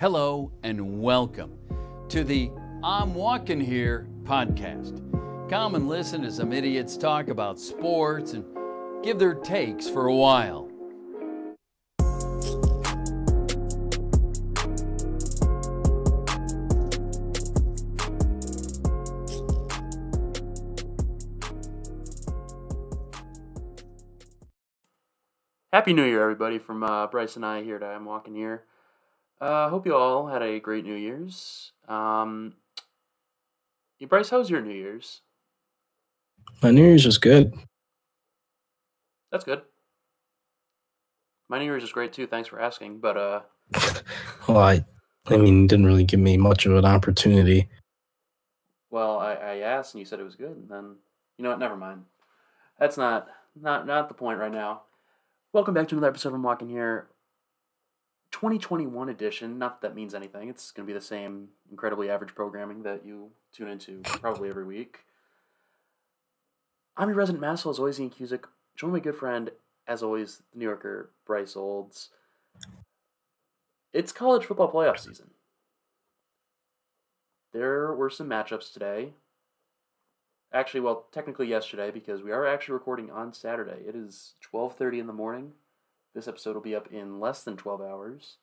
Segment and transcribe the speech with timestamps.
[0.00, 1.58] Hello and welcome
[2.08, 2.50] to the
[2.82, 4.96] I'm Walking Here podcast.
[5.50, 8.42] Come and listen to some idiots talk about sports and
[9.04, 10.70] give their takes for a while.
[25.70, 28.64] Happy New Year, everybody, from uh, Bryce and I here at I'm Walking Here.
[29.40, 31.72] Uh, hope you all had a great New Year's.
[31.88, 32.54] Um,
[34.08, 35.22] Bryce, how was your New Year's?
[36.62, 37.54] My New Year's was good.
[39.32, 39.62] That's good.
[41.48, 42.26] My New Year's was great too.
[42.26, 42.98] Thanks for asking.
[42.98, 43.40] But uh,
[44.48, 44.84] Well, I,
[45.26, 47.68] I mean, didn't really give me much of an opportunity.
[48.90, 50.56] well, I, I asked and you said it was good.
[50.56, 50.96] And then
[51.38, 51.58] you know what?
[51.58, 52.04] Never mind.
[52.78, 53.28] That's not
[53.60, 54.82] not not the point right now.
[55.52, 57.08] Welcome back to another episode of I'm Walking Here.
[58.32, 59.58] 2021 edition.
[59.58, 60.48] Not that that means anything.
[60.48, 64.64] It's going to be the same incredibly average programming that you tune into probably every
[64.64, 65.00] week.
[66.96, 68.44] I'm your resident masshole, as always, Ian Cusick.
[68.76, 69.50] Join my good friend,
[69.88, 72.10] as always, the New Yorker, Bryce Olds.
[73.92, 75.30] It's college football playoff season.
[77.52, 79.14] There were some matchups today.
[80.52, 83.82] Actually, well, technically yesterday because we are actually recording on Saturday.
[83.86, 85.52] It is 12:30 in the morning.
[86.14, 88.36] This episode will be up in less than 12 hours.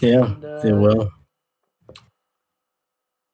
[0.00, 1.10] Yeah, And, uh, it will.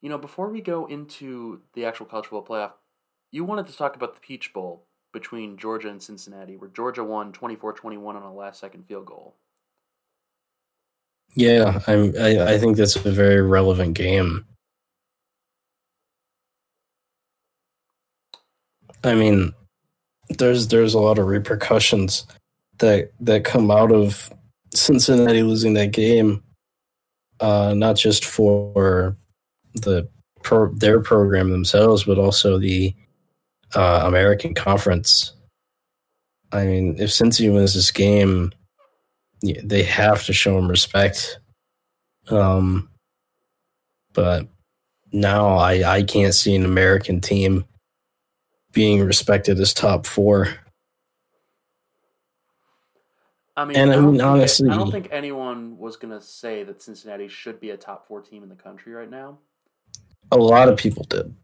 [0.01, 2.71] You know, before we go into the actual college football playoff,
[3.31, 7.31] you wanted to talk about the Peach Bowl between Georgia and Cincinnati, where Georgia won
[7.33, 9.35] 24-21 on a last-second field goal.
[11.35, 12.13] Yeah, I'm.
[12.19, 14.45] I, I think that's a very relevant game.
[19.03, 19.53] I mean,
[20.37, 22.25] there's there's a lot of repercussions
[22.77, 24.31] that that come out of
[24.73, 26.43] Cincinnati losing that game.
[27.39, 29.15] Uh, not just for
[29.73, 30.07] the
[30.43, 32.93] pro, their program themselves, but also the
[33.75, 35.33] uh, American Conference.
[36.51, 38.51] I mean, if Cincy wins this game,
[39.41, 41.39] they have to show him respect.
[42.29, 42.89] Um,
[44.13, 44.47] but
[45.11, 47.65] now I I can't see an American team
[48.71, 50.55] being respected as top four.
[53.57, 57.27] I mean, And, I mean, think- I don't think anyone was gonna say that Cincinnati
[57.27, 59.39] should be a top four team in the country right now.
[60.31, 61.35] A lot of people did.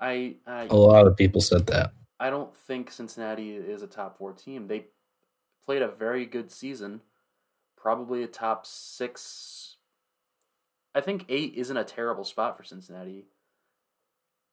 [0.00, 1.92] I I, A lot of people said that.
[2.20, 4.66] I don't think Cincinnati is a top four team.
[4.66, 4.86] They
[5.64, 7.00] played a very good season,
[7.76, 9.76] probably a top six.
[10.94, 13.24] I think eight isn't a terrible spot for Cincinnati,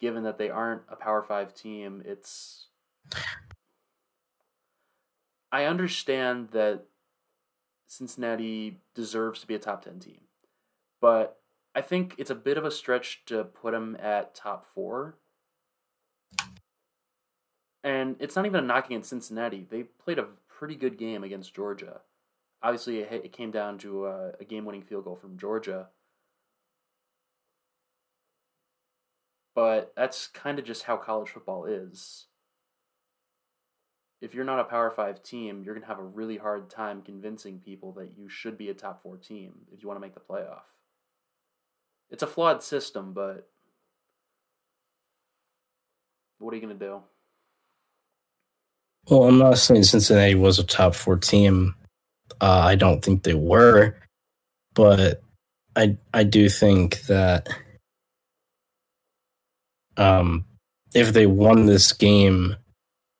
[0.01, 2.01] given that they aren't a Power Five team.
[2.05, 2.67] It's.
[5.51, 6.85] I understand that
[7.85, 10.21] Cincinnati deserves to be a top 10 team,
[11.01, 11.41] but
[11.75, 15.17] I think it's a bit of a stretch to put them at top four.
[17.83, 19.65] And it's not even a knock against Cincinnati.
[19.69, 22.01] They played a pretty good game against Georgia.
[22.63, 25.87] Obviously, it, came down to uh, a, a game winning field goal from Georgia.
[29.53, 32.27] But that's kind of just how college football is.
[34.21, 37.01] If you're not a Power 5 team, you're going to have a really hard time
[37.01, 40.13] convincing people that you should be a top 4 team if you want to make
[40.13, 40.61] the playoff.
[42.11, 43.49] It's a flawed system, but
[46.39, 47.01] what are you going to do?
[49.09, 51.75] Well, I'm not saying Cincinnati was a top four team.
[52.39, 53.95] Uh, I don't think they were,
[54.73, 55.21] but
[55.75, 57.49] I I do think that
[59.97, 60.45] um,
[60.93, 62.55] if they won this game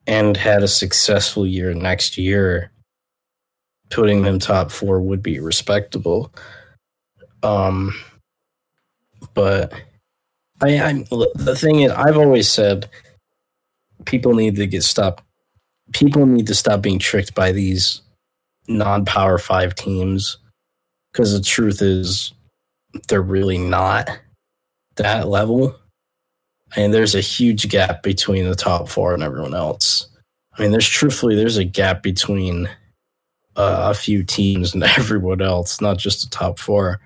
[0.07, 2.71] and had a successful year next year,
[3.89, 6.33] putting them top four would be respectable.
[7.43, 7.93] Um,
[9.33, 9.73] but
[10.61, 11.05] I, I'm
[11.35, 12.89] the thing is, I've always said
[14.05, 15.23] people need to get stopped
[15.93, 18.01] people need to stop being tricked by these
[18.67, 20.37] non-power five teams
[21.11, 22.33] because the truth is
[23.07, 24.09] they're really not
[24.95, 25.75] that level
[26.75, 30.07] and there's a huge gap between the top four and everyone else
[30.57, 32.67] i mean there's truthfully there's a gap between
[33.57, 36.99] uh, a few teams and everyone else not just the top four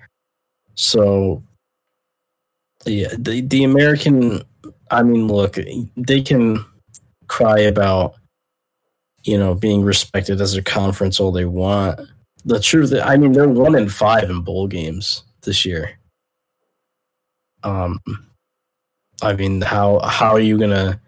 [0.74, 1.42] so
[2.84, 4.42] yeah the, the american
[4.90, 5.58] i mean look
[5.96, 6.64] they can
[7.26, 8.14] cry about
[9.26, 12.00] you know, being respected as a conference all they want.
[12.44, 15.98] The truth, I mean, they're one in five in bowl games this year.
[17.64, 17.98] Um,
[19.22, 21.00] I mean, how how are you gonna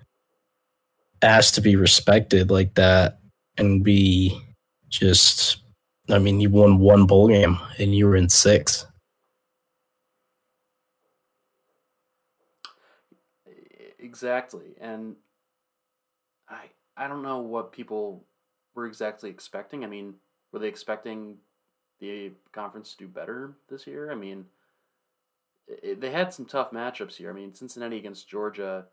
[1.23, 3.21] ask to be respected like that
[3.59, 4.41] and be
[4.89, 5.63] just
[6.11, 8.87] I mean, you won one bowl game and you were in six.
[13.99, 15.17] Exactly, and
[16.49, 18.25] I I don't know what people
[18.75, 19.85] were exactly expecting.
[19.85, 20.15] I mean,
[20.53, 21.37] were they expecting
[22.01, 24.11] the conference to do better this year?
[24.11, 24.47] I mean,
[25.97, 27.31] they had some tough matchups here.
[27.31, 28.87] I mean, Cincinnati against Georgia.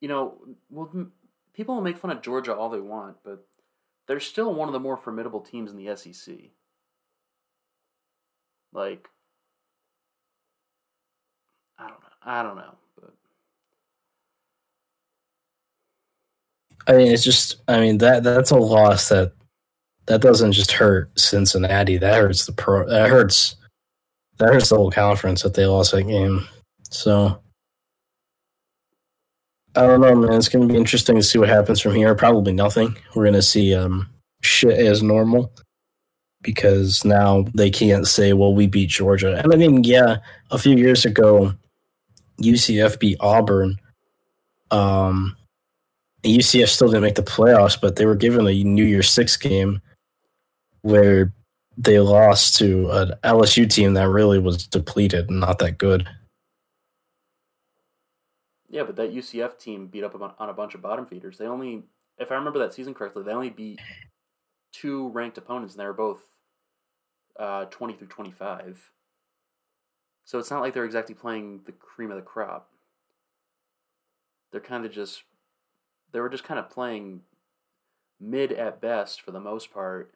[0.00, 0.38] You know,
[0.70, 0.90] well,
[1.54, 3.46] people will make fun of Georgia all they want, but
[4.06, 6.34] they're still one of the more formidable teams in the SEC.
[8.72, 9.08] Like,
[11.78, 12.08] I don't know.
[12.22, 13.14] I don't know, but
[16.86, 17.56] I mean, it's just.
[17.68, 19.32] I mean that that's a loss that
[20.06, 21.98] that doesn't just hurt Cincinnati.
[21.98, 22.88] That hurts the pro.
[22.88, 23.56] That hurts.
[24.38, 26.46] That hurts the whole conference that they lost that game.
[26.90, 27.40] So
[29.76, 30.34] I don't know, man.
[30.34, 32.14] It's going to be interesting to see what happens from here.
[32.14, 32.96] Probably nothing.
[33.14, 34.08] We're going to see um,
[34.40, 35.52] shit as normal
[36.42, 40.18] because now they can't say, "Well, we beat Georgia." And I mean, yeah,
[40.50, 41.54] a few years ago,
[42.40, 43.76] UCF beat Auburn.
[44.70, 45.36] Um,
[46.22, 49.80] UCF still didn't make the playoffs, but they were given a New Year's Six game
[50.82, 51.32] where
[51.76, 56.08] they lost to an LSU team that really was depleted and not that good.
[58.68, 61.38] Yeah, but that UCF team beat up on a bunch of bottom feeders.
[61.38, 61.84] They only,
[62.18, 63.80] if I remember that season correctly, they only beat
[64.72, 66.22] two ranked opponents, and they were both
[67.38, 68.90] uh, 20 through 25.
[70.24, 72.70] So it's not like they're exactly playing the cream of the crop.
[74.50, 75.22] They're kind of just,
[76.12, 77.20] they were just kind of playing
[78.20, 80.14] mid at best for the most part.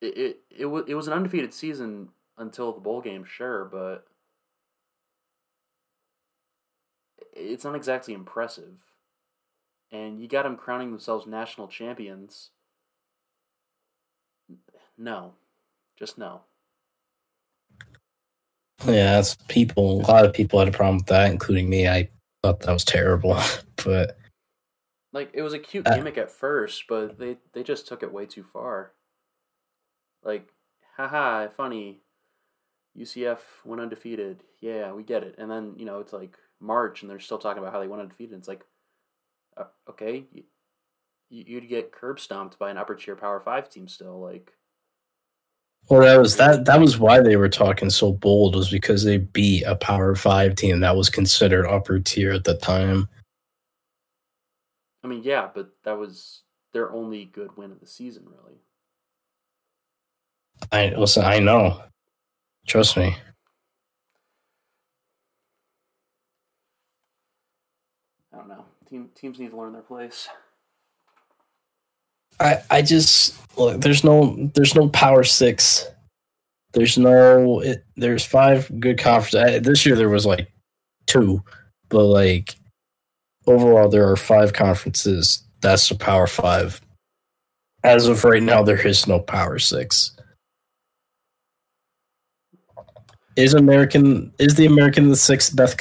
[0.00, 2.08] It, it, it, was, it was an undefeated season
[2.38, 4.06] until the bowl game, sure, but
[7.34, 8.78] it's not exactly impressive.
[9.92, 12.50] And you got them crowning themselves national champions.
[14.96, 15.34] No.
[15.98, 16.42] Just no.
[18.86, 20.00] Yeah, that's people.
[20.00, 21.86] A lot of people had a problem with that, including me.
[21.86, 22.08] I
[22.42, 23.38] thought that was terrible,
[23.84, 24.16] but
[25.12, 28.12] like it was a cute uh, gimmick at first, but they they just took it
[28.12, 28.92] way too far.
[30.22, 30.48] Like,
[30.96, 32.00] haha, funny.
[32.98, 34.42] UCF went undefeated.
[34.60, 35.36] Yeah, we get it.
[35.38, 38.02] And then you know it's like March and they're still talking about how they went
[38.02, 38.36] undefeated.
[38.38, 38.64] It's like,
[39.56, 40.42] uh, okay, you,
[41.30, 44.20] you'd get curb stomped by an upper tier Power Five team still.
[44.20, 44.52] Like,
[45.88, 46.64] well, that was that.
[46.66, 50.56] That was why they were talking so bold was because they beat a Power Five
[50.56, 53.08] team that was considered upper tier at the time.
[55.02, 58.58] I mean, yeah, but that was their only good win of the season, really.
[60.72, 61.24] I listen.
[61.24, 61.82] I know.
[62.66, 63.16] Trust me.
[68.32, 68.64] I don't know.
[68.88, 70.28] Team, teams need to learn their place.
[72.38, 73.80] I I just look.
[73.80, 75.86] There's no there's no Power Six.
[76.72, 77.60] There's no.
[77.60, 79.62] It, there's five good conferences.
[79.62, 80.50] This year there was like
[81.06, 81.42] two,
[81.88, 82.54] but like
[83.46, 85.42] overall there are five conferences.
[85.60, 86.80] That's the Power Five.
[87.82, 90.16] As of right now, there is no Power Six.
[93.40, 95.80] Is American is the American the sixth best?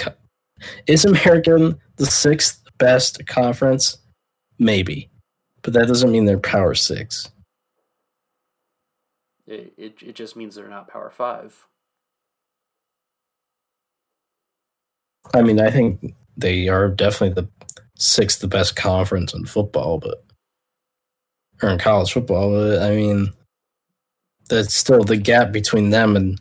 [0.87, 3.97] Is American the sixth best conference?
[4.59, 5.09] Maybe.
[5.61, 7.29] But that doesn't mean they're power six.
[9.45, 11.53] It, it, it just means they're not power five.
[15.33, 17.49] I mean, I think they are definitely the
[17.97, 20.23] sixth the best conference in football, but
[21.61, 22.51] or in college football.
[22.51, 23.33] But I mean,
[24.47, 26.39] that's still the gap between them and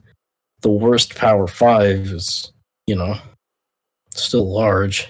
[0.61, 2.53] the worst Power Five is,
[2.87, 3.17] you know,
[4.15, 5.09] still large.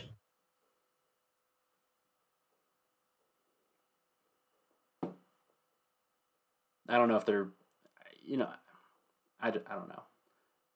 [6.90, 7.48] I don't know if they're,
[8.24, 8.48] you know,
[9.40, 10.02] I, I don't know.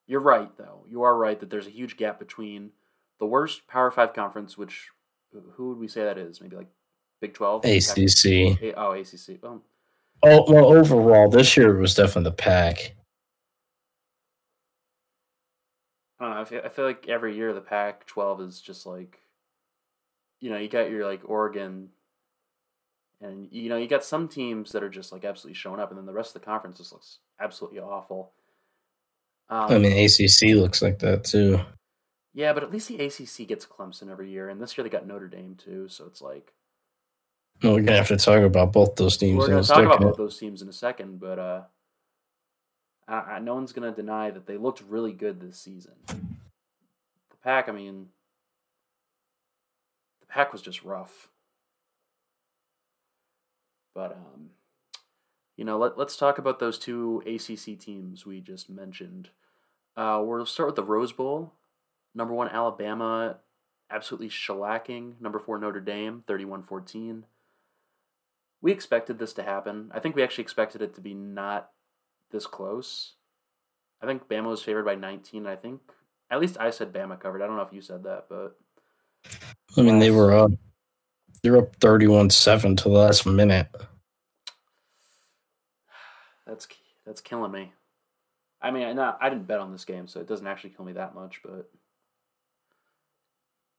[0.07, 0.85] You're right, though.
[0.89, 2.71] You are right that there's a huge gap between
[3.19, 4.89] the worst Power Five conference, which
[5.55, 6.41] who would we say that is?
[6.41, 6.69] Maybe like
[7.21, 8.75] Big Twelve, ACC.
[8.77, 9.43] oh, ACC.
[9.43, 9.63] Well,
[10.23, 10.45] oh.
[10.47, 12.95] oh, well, overall, this year was definitely the pack.
[16.23, 16.41] I don't know.
[16.41, 19.21] I feel, I feel like every year the Pac 12 is just like,
[20.41, 21.89] you know, you got your like Oregon,
[23.21, 25.99] and you know, you got some teams that are just like absolutely showing up, and
[25.99, 28.31] then the rest of the conference just looks absolutely awful.
[29.49, 31.59] Um, I mean, ACC looks like that too.
[32.35, 35.07] Yeah, but at least the ACC gets Clemson every year, and this year they got
[35.07, 35.89] Notre Dame too.
[35.89, 36.53] So it's like,
[37.65, 39.39] well, we're gonna have to talk about both those teams.
[39.39, 41.63] We're gonna talk about both those teams in a second, but uh,
[43.09, 45.95] I, I, no one's gonna deny that they looked really good this season.
[46.07, 48.09] The pack, I mean,
[50.21, 51.29] the pack was just rough.
[53.95, 54.51] But um,
[55.57, 59.31] you know, let let's talk about those two ACC teams we just mentioned.
[59.97, 61.53] Uh, we'll start with the Rose Bowl.
[62.15, 63.39] Number one Alabama,
[63.91, 65.21] absolutely shellacking.
[65.21, 67.25] Number four Notre Dame, 31-14.
[68.61, 69.91] We expected this to happen.
[69.95, 71.71] I think we actually expected it to be not
[72.33, 73.13] this close.
[74.03, 75.47] I think Bama was favored by 19.
[75.47, 75.81] I think
[76.31, 77.43] at least I said Bama covered.
[77.43, 78.57] I don't know if you said that, but
[79.77, 80.53] I mean, they were up.
[81.43, 83.69] They're up 31-7 to the last minute.
[86.47, 86.67] that's
[87.07, 87.73] that's killing me.
[88.61, 90.85] I mean, I not I didn't bet on this game, so it doesn't actually kill
[90.85, 91.71] me that much, but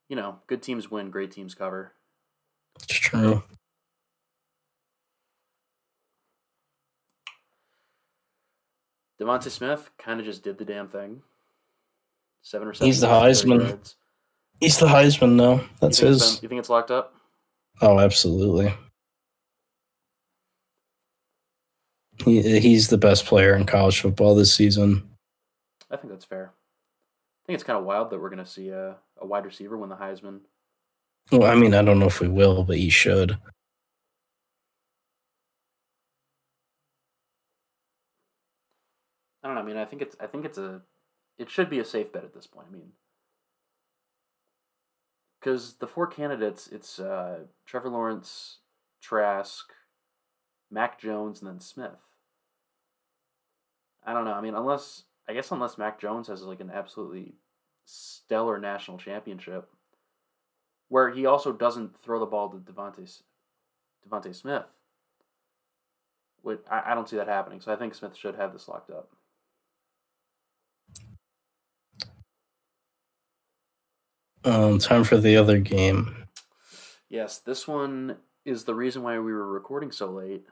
[0.10, 1.94] you know, good teams win, great teams cover.
[2.76, 3.44] It's true.
[9.24, 11.22] Devonta Smith kind of just did the damn thing.
[12.42, 12.88] Seven or seven.
[12.88, 13.96] He's the Heisman.
[14.60, 15.64] He's the Heisman, though.
[15.80, 16.42] That's you his.
[16.44, 17.16] you think it's locked up?
[17.82, 18.74] Oh, absolutely.
[22.26, 25.10] He, he's the best player in college football this season.
[25.90, 26.52] I think that's fair.
[26.52, 29.78] I think it's kind of wild that we're going to see a, a wide receiver
[29.78, 30.42] win the Heisman.
[31.32, 33.38] Well, I mean, I don't know if we will, but he should.
[39.44, 39.62] I don't know.
[39.62, 40.82] I mean, I think it's I think it's a
[41.38, 42.68] it should be a safe bet at this point.
[42.70, 42.92] I mean,
[45.40, 48.60] because the four candidates, it's uh, Trevor Lawrence,
[49.02, 49.66] Trask,
[50.72, 51.92] Mac Jones, and then Smith.
[54.06, 54.34] I don't know.
[54.34, 57.34] I mean, unless I guess unless Mac Jones has like an absolutely
[57.86, 59.70] stellar national championship,
[60.88, 63.22] where he also doesn't throw the ball to DeVonta
[64.08, 64.66] DeVonta Smith.
[66.42, 67.62] Which I, I don't see that happening.
[67.62, 69.10] So I think Smith should have this locked up.
[74.46, 76.16] Um, time for the other game.
[77.10, 80.46] Yes, this one is the reason why we were recording so late.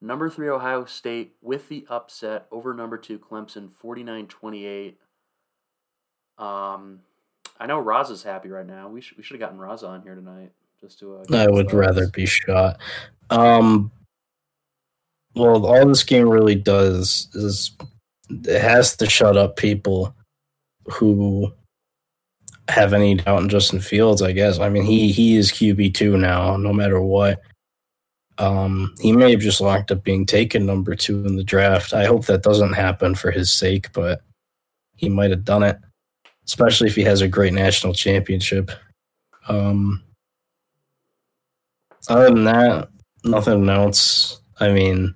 [0.00, 4.98] Number three, Ohio State with the upset over number two, Clemson, 49 28.
[6.38, 7.00] Um,
[7.58, 8.88] I know Roz is happy right now.
[8.88, 10.50] We, sh- we should have gotten Roz on here tonight
[10.80, 11.16] just to.
[11.16, 12.80] Uh, I would rather be shot.
[13.30, 13.92] Um,
[15.34, 17.70] well, all this game really does is
[18.28, 20.14] it has to shut up people
[20.86, 21.52] who
[22.68, 24.58] have any doubt in Justin Fields, I guess.
[24.58, 27.40] I mean, he he is QB two now, no matter what.
[28.38, 31.92] Um, he may have just locked up being taken number two in the draft.
[31.92, 34.22] I hope that doesn't happen for his sake, but
[34.96, 35.78] he might have done it,
[36.46, 38.70] especially if he has a great national championship.
[39.48, 40.02] Um,
[42.08, 42.88] other than that,
[43.24, 44.40] nothing else.
[44.58, 45.14] I mean,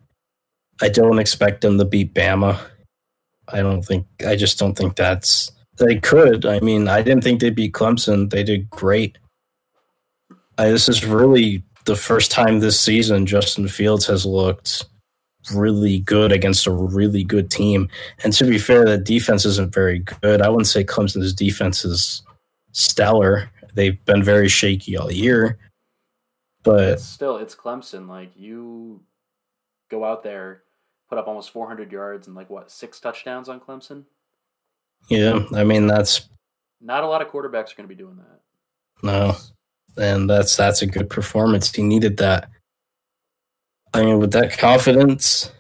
[0.81, 2.61] I don't expect him to beat Bama.
[3.49, 4.07] I don't think.
[4.27, 6.47] I just don't think that's they could.
[6.47, 8.31] I mean, I didn't think they'd beat Clemson.
[8.31, 9.19] They did great.
[10.59, 14.85] I, this is really the first time this season Justin Fields has looked
[15.53, 17.89] really good against a really good team.
[18.25, 20.43] And to be fair, that defense isn't very good.
[20.43, 22.23] I wouldn't say Clemson's defense is
[22.73, 23.51] stellar.
[23.75, 25.59] They've been very shaky all year.
[26.63, 28.09] But it's still, it's Clemson.
[28.09, 29.01] Like you
[29.89, 30.63] go out there,
[31.09, 34.05] put up almost 400 yards and like what six touchdowns on Clemson.
[35.09, 36.29] Yeah, I mean that's
[36.81, 38.41] not a lot of quarterbacks are going to be doing that.
[39.03, 39.37] No,
[39.97, 41.73] and that's that's a good performance.
[41.73, 42.49] He needed that.
[43.95, 45.51] I mean, with that confidence,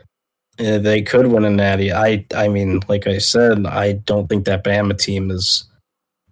[0.58, 1.92] yeah, they could win a natty.
[1.92, 5.68] I I mean, like I said, I don't think that Bama team is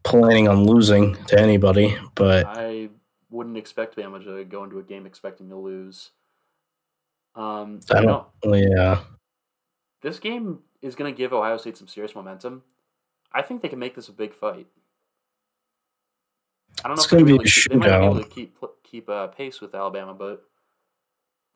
[0.03, 1.97] planning on losing to anybody.
[2.15, 2.89] But I
[3.31, 6.11] wouldn't expect Bama to go into a game expecting to lose.
[7.35, 8.27] Um, I don't.
[8.45, 9.01] Know, yeah,
[10.03, 12.63] this game is going to give Ohio State some serious momentum
[13.35, 14.69] I think they can make this a big fight.
[16.85, 19.09] I don't know it's if they're be keep, they might be able to keep keep
[19.09, 20.45] uh, pace with Alabama, but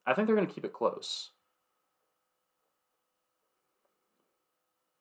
[0.06, 1.30] I think they're going to keep it close.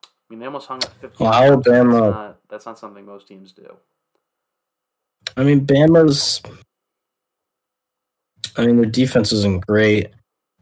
[0.04, 1.24] I mean, they almost hung up 50.
[1.24, 1.94] Well, Alabama.
[1.94, 3.78] That's not, that's not something most teams do.
[5.36, 6.42] I mean, Bama's.
[8.58, 10.10] I mean, their defense isn't great.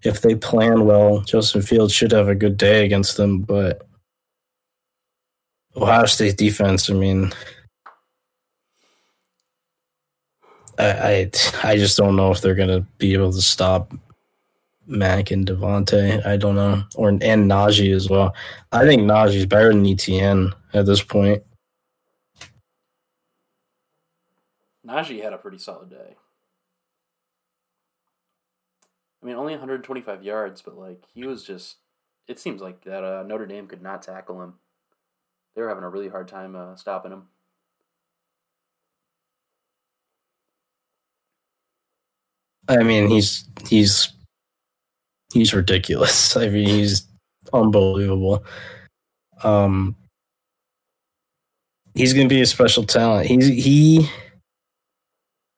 [0.04, 3.82] If they plan well, Justin Fields should have a good day against them, but
[5.78, 6.90] Ohio State defense.
[6.90, 7.34] I mean,
[10.78, 11.32] I, I,
[11.64, 13.94] I just don't know if they're gonna be able to stop
[14.88, 16.26] Mac and DeVonta.
[16.26, 18.36] I don't know, or and Najee as well.
[18.72, 21.44] I think Najee's better than Etienne at this point.
[24.88, 26.16] Najee had a pretty solid day.
[29.22, 31.78] I mean, only 125 yards, but like he was just.
[32.28, 34.56] It seems like that uh, Notre Dame could not tackle him
[35.56, 37.24] they were having a really hard time uh, stopping him.
[42.68, 44.12] I mean, he's he's
[45.34, 46.36] he's ridiculous.
[46.38, 47.08] I mean, he's
[47.54, 48.44] unbelievable.
[49.44, 49.96] Um,
[51.94, 53.28] he's going to be a special talent.
[53.28, 54.10] He's he.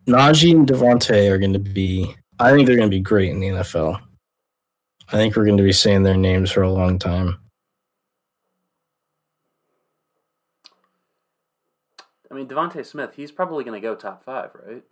[0.07, 2.15] Najee and DeVonta are going to be.
[2.39, 3.99] I think they're going to be great in the NFL.
[5.09, 7.37] I think we're going to be saying their names for a long time.
[12.29, 14.83] I mean, DeVonta Smith, he's probably going to go top five, right?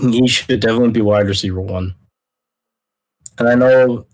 [0.00, 1.94] He should definitely be wide receiver one.
[3.38, 4.06] And I know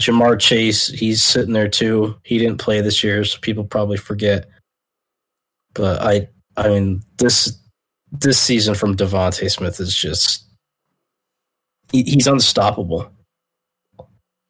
[0.00, 2.18] Ja'Marr Chase, he's sitting there too.
[2.24, 4.48] He didn't play this year, so people probably forget.
[5.74, 7.58] But I, I mean, this
[8.12, 10.46] this season from DeVonta Smith is just
[11.92, 13.10] he, he's unstoppable.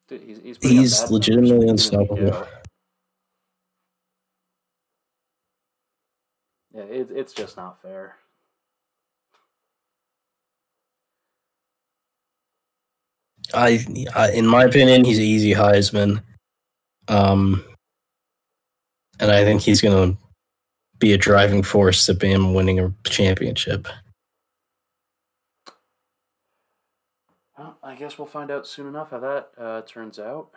[0.07, 2.47] Dude, he's he's, he's legitimately unstoppable.
[6.77, 8.17] Yeah, it, it's just not fair.
[13.51, 13.83] I,
[14.15, 16.21] I, in my opinion, he's an easy Heisman.
[17.07, 17.65] Um,
[19.19, 20.17] and I think he's going to
[20.99, 23.87] be a driving force to Bama winning a championship.
[27.57, 30.49] Well, I guess we'll find out soon enough how that uh, turns out.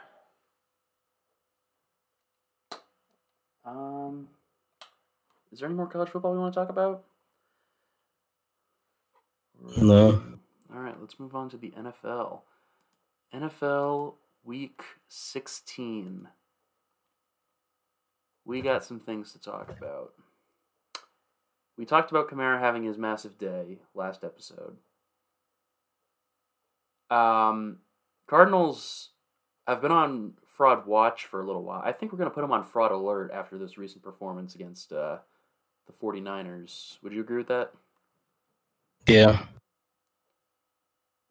[3.64, 4.28] Um,
[5.52, 7.04] is there any more college football we want to talk about?
[9.76, 10.22] No.
[10.72, 12.40] All right, let's move on to the NFL.
[13.34, 14.14] NFL
[14.44, 16.28] Week 16.
[18.44, 20.12] We got some things to talk about.
[21.76, 24.76] We talked about Kamara having his massive day last episode.
[27.10, 27.78] Um,
[28.28, 29.10] Cardinals
[29.66, 31.82] have been on fraud watch for a little while.
[31.84, 34.92] I think we're going to put them on fraud alert after this recent performance against
[34.92, 35.18] uh,
[35.90, 36.98] the 49ers.
[37.02, 37.72] Would you agree with that?
[39.06, 39.44] Yeah.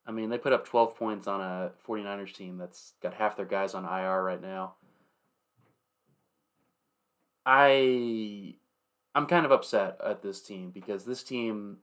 [0.05, 3.45] I mean, they put up 12 points on a 49ers team that's got half their
[3.45, 4.73] guys on IR right now.
[7.45, 8.55] I
[9.15, 11.77] I'm kind of upset at this team because this team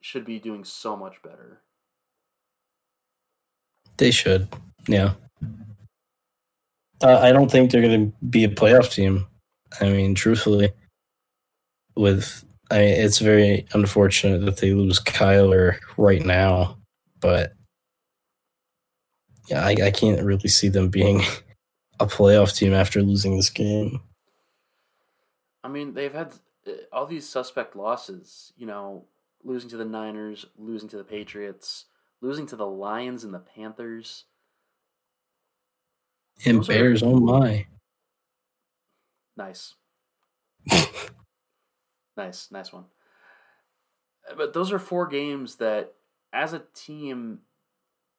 [0.00, 1.60] should be doing so much better.
[3.96, 4.48] They should.
[4.88, 5.14] Yeah.
[7.02, 9.26] Uh, I don't think they're going to be a playoff team.
[9.80, 10.72] I mean, truthfully,
[11.96, 16.78] with I mean, it's very unfortunate that they lose Kyler right now,
[17.20, 17.52] but
[19.48, 21.22] yeah, I, I can't really see them being
[22.00, 24.00] a playoff team after losing this game.
[25.62, 26.32] I mean, they've had
[26.66, 29.06] uh, all these suspect losses, you know,
[29.44, 31.86] losing to the Niners, losing to the Patriots,
[32.20, 34.24] losing to the Lions and the Panthers.
[36.44, 37.06] And Those Bears, are...
[37.06, 37.66] oh my.
[39.36, 39.74] Nice.
[42.16, 42.84] Nice, nice one.
[44.30, 45.92] Uh, but those are four games that,
[46.32, 47.40] as a team,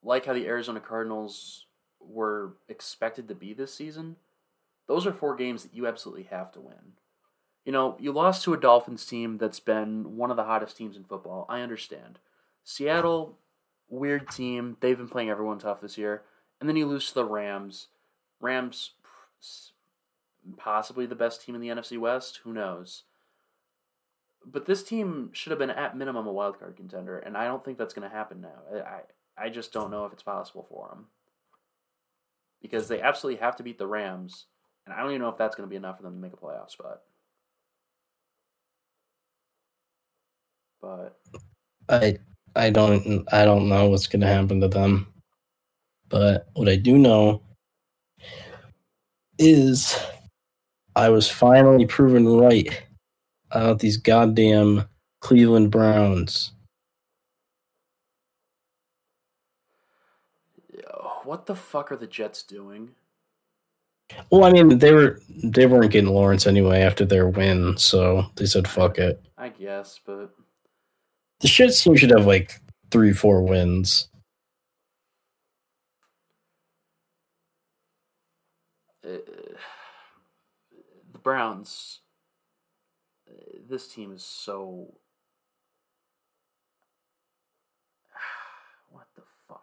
[0.04, 1.66] like how the Arizona Cardinals
[2.00, 4.16] were expected to be this season,
[4.88, 6.94] those are four games that you absolutely have to win.
[7.66, 10.96] You know, you lost to a Dolphins team that's been one of the hottest teams
[10.96, 11.46] in football.
[11.50, 12.20] I understand.
[12.64, 13.38] Seattle,
[13.90, 14.78] weird team.
[14.80, 16.24] They've been playing everyone tough this year.
[16.62, 17.88] And then you lose to the Rams.
[18.40, 18.92] Rams,
[20.56, 22.40] possibly the best team in the NFC West.
[22.44, 23.04] Who knows?
[24.45, 27.63] But this team should have been at minimum a wild card contender, and I don't
[27.63, 28.84] think that's going to happen now.
[28.86, 31.06] I I just don't know if it's possible for them
[32.62, 34.45] because they absolutely have to beat the Rams,
[34.86, 36.34] and I don't even know if that's going to be enough for them to make
[36.34, 37.02] a playoff spot.
[40.82, 41.19] But
[41.89, 42.17] I
[42.56, 45.08] I don't I don't know what's going to happen to them,
[46.10, 47.41] but what I do know
[49.38, 50.00] is
[50.95, 52.87] I was finally proven right
[53.52, 54.86] about these goddamn
[55.22, 56.52] Cleveland Browns.
[61.24, 62.92] What the fuck are the Jets doing?
[64.32, 68.46] Well, I mean, they were they weren't getting Lawrence anyway after their win, so they
[68.46, 69.22] said fuck it.
[69.38, 70.30] I guess, but
[71.42, 72.54] the shit team should have like
[72.92, 74.08] three, four wins.
[79.06, 79.18] Uh,
[81.12, 82.00] the Browns
[83.69, 84.93] this team is so.
[88.89, 89.62] what the fuck?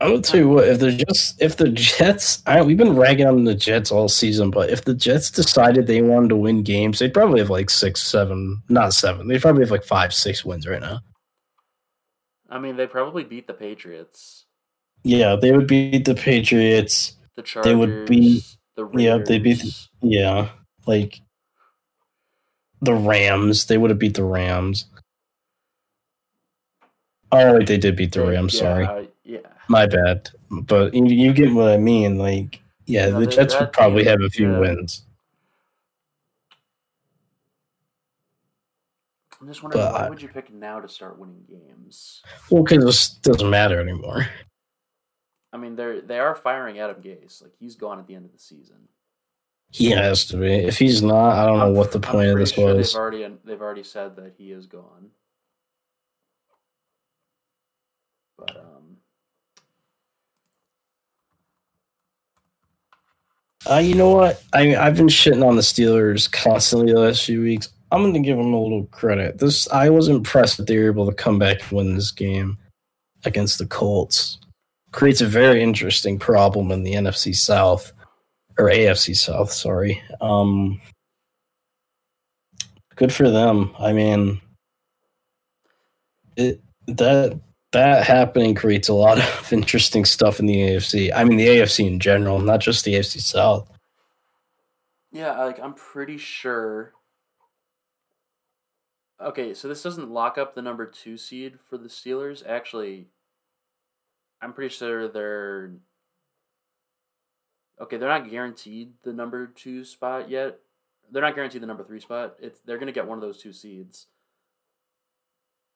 [0.00, 0.68] I'm gonna tell you what.
[0.68, 4.50] If the Jets, if the Jets, I, we've been ragging on the Jets all season,
[4.50, 8.02] but if the Jets decided they wanted to win games, they'd probably have like six,
[8.02, 9.28] seven, not seven.
[9.28, 11.00] They'd probably have like five, six wins right now.
[12.50, 14.46] I mean, they probably beat the Patriots.
[15.04, 17.14] Yeah, they would beat the Patriots.
[17.36, 17.70] The Chargers.
[17.70, 19.02] They would beat the Raiders.
[19.02, 19.58] Yeah, they beat.
[19.58, 20.48] The, yeah,
[20.86, 21.20] like
[22.82, 23.66] the Rams.
[23.66, 24.86] They would have beat the Rams.
[27.30, 28.54] Oh, wait, they did beat the Rams.
[28.54, 29.38] yeah, Sorry, uh, yeah.
[29.68, 30.30] my bad.
[30.50, 32.18] But you, you get what I mean.
[32.18, 35.04] Like, yeah, No, the Jets would probably have a few wins.
[39.40, 42.22] I'm just wondering But why would you pick now to start winning games?
[42.50, 44.26] Well, because it doesn't matter anymore.
[45.52, 47.42] I mean, they're they are firing Adam Gase.
[47.42, 48.76] Like he's gone at the end of the season.
[49.70, 50.52] He has to be.
[50.52, 52.92] If he's not, I don't know what the point of this sure was.
[52.92, 55.10] They've already they've already said that he is gone.
[58.38, 58.96] But um,
[63.68, 64.42] Uh, you know what?
[64.54, 67.68] I I've been shitting on the Steelers constantly the last few weeks.
[67.90, 69.38] I'm going to give them a little credit.
[69.38, 72.56] This I was impressed that they were able to come back and win this game
[73.24, 74.38] against the Colts.
[74.92, 77.92] Creates a very interesting problem in the NFC South
[78.58, 79.52] or AFC South.
[79.52, 80.02] Sorry.
[80.20, 80.80] Um,
[82.96, 83.74] good for them.
[83.78, 84.40] I mean,
[86.36, 87.38] it that
[87.72, 91.10] that happening creates a lot of interesting stuff in the AFC.
[91.14, 93.70] I mean, the AFC in general, not just the AFC South.
[95.12, 96.92] yeah, like I'm pretty sure.
[99.20, 102.46] Okay, so this doesn't lock up the number two seed for the Steelers.
[102.46, 103.08] Actually,
[104.40, 105.72] I'm pretty sure they're.
[107.80, 110.58] Okay, they're not guaranteed the number two spot yet.
[111.10, 112.36] They're not guaranteed the number three spot.
[112.40, 114.06] It's they're gonna get one of those two seeds.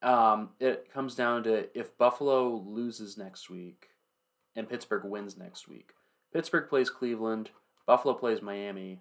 [0.03, 3.89] Um, it comes down to if Buffalo loses next week,
[4.57, 5.93] and Pittsburgh wins next week.
[6.33, 7.51] Pittsburgh plays Cleveland.
[7.87, 9.01] Buffalo plays Miami,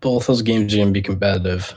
[0.00, 1.74] Both those games are going to be competitive.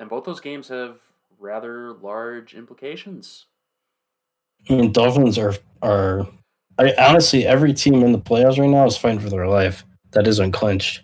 [0.00, 0.98] and both those games have
[1.38, 3.46] rather large implications.
[4.68, 6.26] I mean, Dolphins are are.
[6.78, 9.84] I honestly, every team in the playoffs right now is fighting for their life.
[10.12, 11.00] That is unclinched.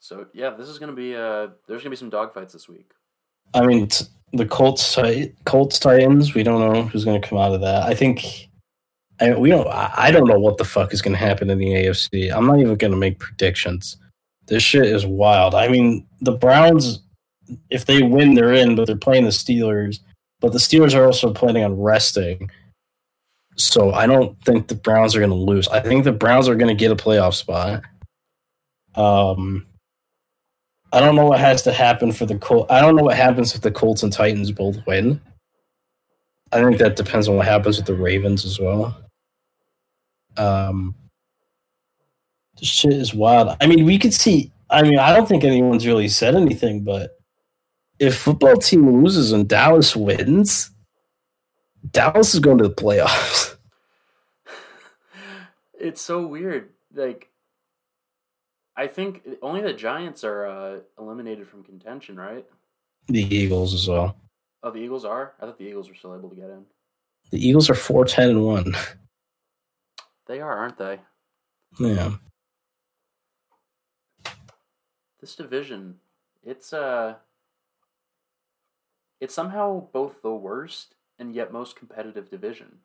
[0.00, 2.92] So yeah, this is gonna be uh there's gonna be some dogfights this week.
[3.52, 4.98] I mean, t- the Colts,
[5.44, 6.34] Colts, Titans.
[6.34, 7.84] We don't know who's going to come out of that.
[7.84, 8.48] I think.
[9.20, 9.68] I, we don't.
[9.68, 12.32] I I don't know what the fuck is going to happen in the AFC.
[12.34, 13.96] I'm not even going to make predictions.
[14.46, 15.54] This shit is wild.
[15.54, 17.00] I mean, the Browns,
[17.70, 20.00] if they win, they're in, but they're playing the Steelers.
[20.44, 22.50] But the Steelers are also planning on resting.
[23.56, 25.66] So I don't think the Browns are going to lose.
[25.68, 27.82] I think the Browns are going to get a playoff spot.
[28.94, 29.66] Um,
[30.92, 32.66] I don't know what has to happen for the Col.
[32.68, 35.18] I don't know what happens if the Colts and Titans both win.
[36.52, 38.94] I think that depends on what happens with the Ravens as well.
[40.36, 40.94] Um,
[42.60, 43.56] this shit is wild.
[43.62, 44.52] I mean, we could see.
[44.68, 47.16] I mean, I don't think anyone's really said anything, but
[47.98, 50.70] if football team loses and Dallas wins,
[51.90, 53.56] Dallas is going to the playoffs.
[55.78, 56.70] it's so weird.
[56.94, 57.28] Like
[58.76, 62.44] I think only the Giants are uh, eliminated from contention, right?
[63.08, 64.16] the Eagles as well.
[64.62, 65.34] Oh, the Eagles are.
[65.38, 66.64] I thought the Eagles were still able to get in.
[67.30, 68.74] The Eagles are four ten and one.
[70.26, 71.00] They are, aren't they?
[71.78, 72.12] Yeah.
[75.20, 75.96] This division,
[76.42, 77.16] it's uh,
[79.24, 82.80] it's somehow both the worst and yet most competitive division.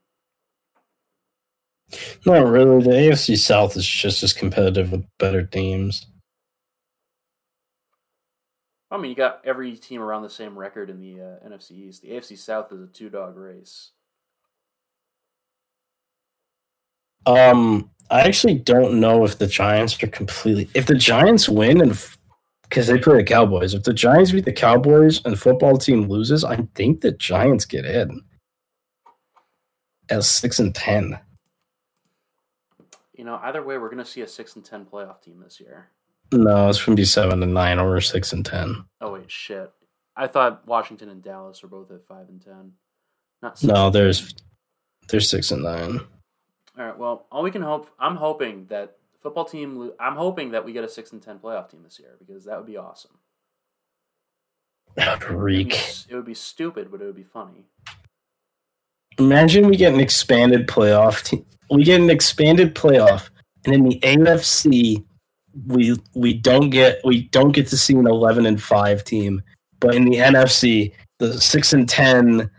[2.25, 2.81] Not really.
[2.81, 6.07] The AFC South is just as competitive with better teams.
[8.89, 12.03] I mean, you got every team around the same record in the uh, NFC East.
[12.03, 13.91] The AFC South is a two dog race.
[17.25, 20.69] Um, I actually don't know if the Giants are completely.
[20.73, 21.99] If the Giants win and
[22.69, 26.07] because they play the Cowboys, if the Giants beat the Cowboys and the football team
[26.07, 28.21] loses, I think the Giants get in
[30.09, 31.19] as six and ten.
[33.13, 35.59] You know, either way, we're going to see a six and ten playoff team this
[35.59, 35.89] year.
[36.31, 38.85] No, it's gonna be seven and nine or six and ten.
[39.01, 39.71] Oh wait, shit!
[40.15, 42.73] I thought Washington and Dallas are both at five and ten.
[43.41, 44.45] Not six No, there's 10.
[45.07, 45.99] there's six and nine.
[46.77, 46.95] All right.
[46.95, 47.89] Well, all we can hope.
[47.97, 49.77] I'm hoping that football team.
[49.77, 52.45] lo- I'm hoping that we get a six and ten playoff team this year because
[52.45, 53.11] that would be awesome.
[55.29, 55.73] Reek.
[56.09, 57.65] It would be stupid, but it would be funny.
[59.17, 61.23] Imagine we get an expanded playoff.
[61.23, 63.29] Te- we get an expanded playoff,
[63.65, 65.03] and in the AFC,
[65.67, 69.41] we we don't get we don't get to see an eleven and five team,
[69.79, 72.49] but in the NFC, the six and ten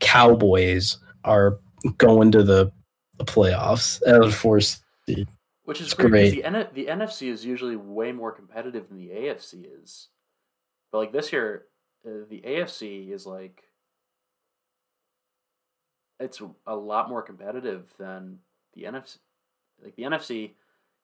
[0.00, 1.58] Cowboys are
[1.98, 2.72] going to the,
[3.18, 4.80] the playoffs as a force.
[5.70, 6.30] Which is It's great.
[6.30, 10.08] The, N- the NFC is usually way more competitive than the AFC is.
[10.90, 11.66] But like this year,
[12.04, 13.62] uh, the AFC is like
[16.18, 18.40] it's a lot more competitive than
[18.74, 19.18] the NFC.
[19.80, 20.50] Like the NFC,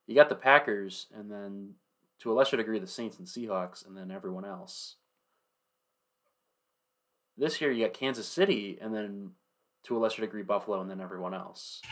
[0.09, 1.75] you got the Packers, and then
[2.19, 4.97] to a lesser degree the Saints and Seahawks, and then everyone else.
[7.39, 9.31] This year you got Kansas City, and then
[9.85, 11.83] to a lesser degree Buffalo, and then everyone else.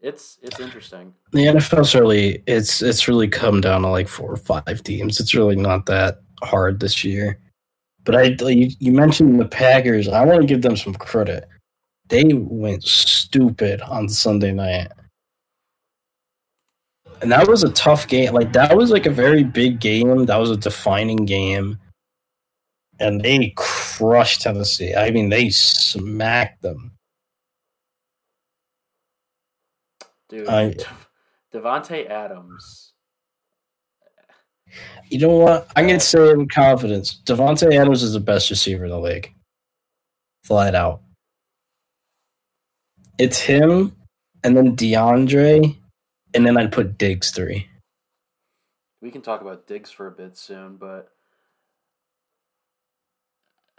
[0.00, 1.14] It's it's interesting.
[1.32, 5.20] The NFL's really it's it's really come down to like four or five teams.
[5.20, 7.38] It's really not that hard this year.
[8.04, 10.08] But I you, you mentioned the Packers.
[10.08, 11.48] I want to give them some credit.
[12.08, 14.92] They went stupid on Sunday night.
[17.22, 18.34] And that was a tough game.
[18.34, 20.26] Like that was like a very big game.
[20.26, 21.78] That was a defining game.
[23.00, 24.94] And they crushed Tennessee.
[24.94, 26.95] I mean, they smacked them.
[30.28, 30.74] Dude, I-
[31.54, 32.92] Davante Adams.
[35.08, 35.68] You know what?
[35.76, 37.20] I'm gonna say it with confidence.
[37.24, 39.32] Davante Adams is the best receiver in the league.
[40.42, 41.02] Flat out.
[43.18, 43.96] It's him
[44.42, 45.76] and then DeAndre,
[46.34, 47.68] and then I'd put Diggs three.
[49.00, 51.08] We can talk about Diggs for a bit soon, but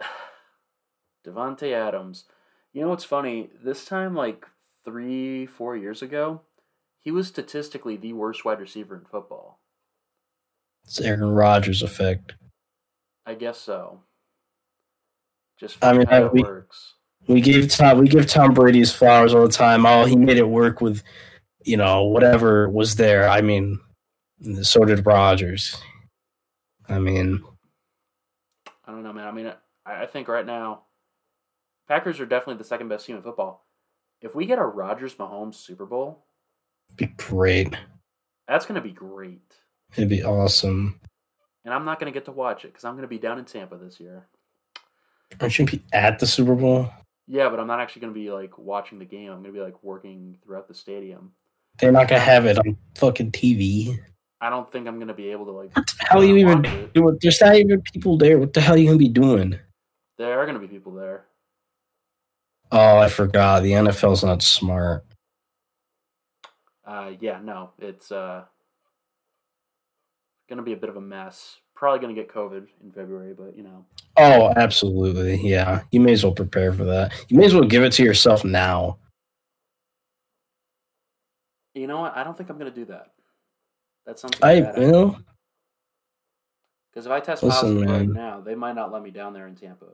[1.26, 2.24] Davante Adams.
[2.72, 3.50] You know what's funny?
[3.62, 4.46] This time, like
[4.88, 6.40] three, four years ago,
[7.00, 9.60] he was statistically the worst wide receiver in football.
[10.84, 12.34] It's Aaron Rodgers effect.
[13.26, 14.00] I guess so.
[15.60, 16.94] Just I mean, how I- it we- works.
[17.26, 19.84] We give Tom we give Tom Brady's flowers all the time.
[19.84, 21.02] Oh, he made it work with,
[21.62, 23.28] you know, whatever was there.
[23.28, 23.78] I mean,
[24.62, 25.76] so did Rodgers.
[26.88, 27.42] I mean,
[28.86, 29.28] I don't know, man.
[29.28, 29.52] I mean,
[29.84, 30.84] I, I think right now,
[31.86, 33.66] Packers are definitely the second best team in football.
[34.20, 36.24] If we get a Rodgers Mahomes Super Bowl,
[36.96, 37.74] be great.
[38.48, 39.54] that's going to be great.
[39.92, 41.00] It'd be awesome.
[41.64, 43.38] And I'm not going to get to watch it because I'm going to be down
[43.38, 44.26] in Tampa this year.
[45.40, 46.90] Aren't you gonna be at the Super Bowl?
[47.26, 49.30] Yeah, but I'm not actually going to be like watching the game.
[49.30, 51.32] I'm going to be like working throughout the stadium.
[51.78, 53.96] They're not gonna have it on fucking TV.
[54.40, 55.76] I don't think I'm going to be able to like.
[55.76, 56.62] What the hell are you even
[56.94, 57.18] doing?
[57.20, 58.38] There's not even people there.
[58.38, 59.58] What the hell are you gonna be doing?
[60.16, 61.26] There are going to be people there.
[62.70, 63.62] Oh, I forgot.
[63.62, 65.04] The NFL's not smart.
[66.84, 68.44] Uh, yeah, no, it's uh,
[70.48, 71.56] going to be a bit of a mess.
[71.74, 73.84] Probably going to get COVID in February, but you know.
[74.16, 75.36] Oh, absolutely.
[75.36, 75.82] Yeah.
[75.92, 77.12] You may as well prepare for that.
[77.28, 78.98] You may as well give it to yourself now.
[81.74, 82.16] You know what?
[82.16, 83.12] I don't think I'm going to do that.
[84.06, 85.16] That's something I bad you know,
[86.90, 89.46] Because if I test Listen, positive right now, they might not let me down there
[89.46, 89.84] in Tampa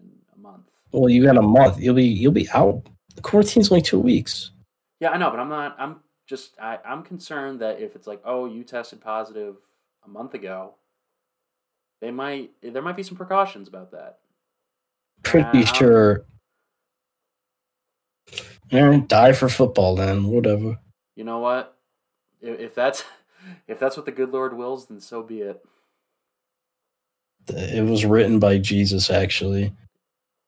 [0.00, 0.70] in a month.
[1.00, 1.80] Well, you got a month.
[1.80, 2.82] You'll be you'll be out.
[3.16, 4.50] The quarantine's only two weeks.
[5.00, 5.76] Yeah, I know, but I'm not.
[5.78, 6.58] I'm just.
[6.60, 9.56] I, I'm concerned that if it's like, oh, you tested positive
[10.04, 10.74] a month ago,
[12.00, 12.50] they might.
[12.62, 14.18] There might be some precautions about that.
[15.22, 16.26] Pretty I'm- sure.
[18.72, 20.24] Aaron, die for football then.
[20.24, 20.78] Whatever.
[21.16, 21.76] You know what?
[22.40, 23.04] If, if that's
[23.68, 25.62] if that's what the good Lord wills, then so be it.
[27.48, 29.72] It was written by Jesus, actually.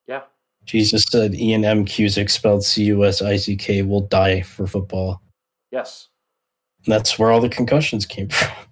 [0.06, 0.22] Yeah.
[0.66, 1.84] Jesus said Ian M.
[1.84, 5.22] Cusick, spelled C U S I C K, will die for football.
[5.70, 6.08] Yes.
[6.84, 8.50] And that's where all the concussions came from.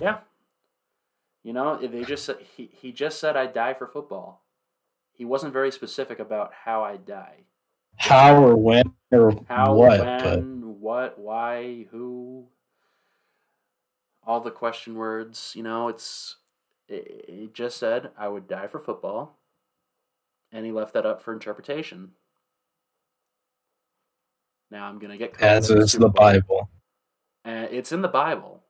[0.00, 0.18] Yeah.
[1.42, 4.42] You know, they just said he he just said I'd die for football.
[5.12, 7.44] He wasn't very specific about how I'd die.
[7.96, 10.00] How or when or How, what?
[10.00, 12.46] when, But what, why, who,
[14.26, 15.52] all the question words.
[15.56, 16.36] You know, it's
[16.88, 19.38] it, it just said I would die for football,
[20.56, 22.10] and he left that up for interpretation.
[24.70, 26.70] Now I'm gonna get as is the Bible.
[27.44, 28.62] and it's in the Bible.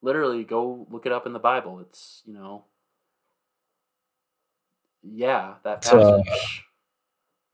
[0.00, 1.80] Literally, go look it up in the Bible.
[1.80, 2.64] It's you know,
[5.02, 6.64] yeah, that It's, uh, passage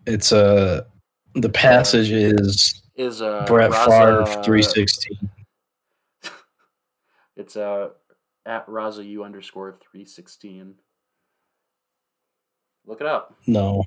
[0.06, 0.86] It's a
[1.34, 5.30] the passage is is uh, Brett Raza- Favre three sixteen.
[7.36, 7.88] It's uh
[8.46, 10.76] at Raza U underscore three sixteen.
[12.86, 13.34] Look it up.
[13.46, 13.84] No,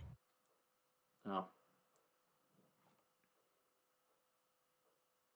[1.30, 1.46] Oh.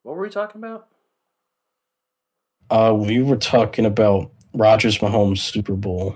[0.04, 0.88] What were we talking about?
[2.70, 6.16] uh, we were talking about Rodgers Mahomes Super Bowl.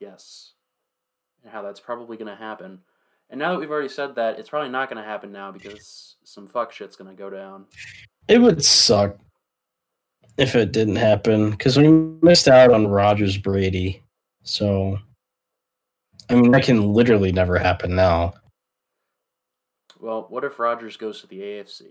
[0.00, 0.52] Yes.
[1.44, 2.80] And how that's probably going to happen.
[3.30, 6.16] And now that we've already said that, it's probably not going to happen now because
[6.24, 7.66] some fuck shit's going to go down.
[8.26, 9.16] It would suck
[10.36, 14.02] if it didn't happen because we missed out on Rodgers Brady.
[14.42, 14.98] So,
[16.28, 18.34] I mean, that can literally never happen now.
[20.00, 21.84] Well, what if Rodgers goes to the AFC?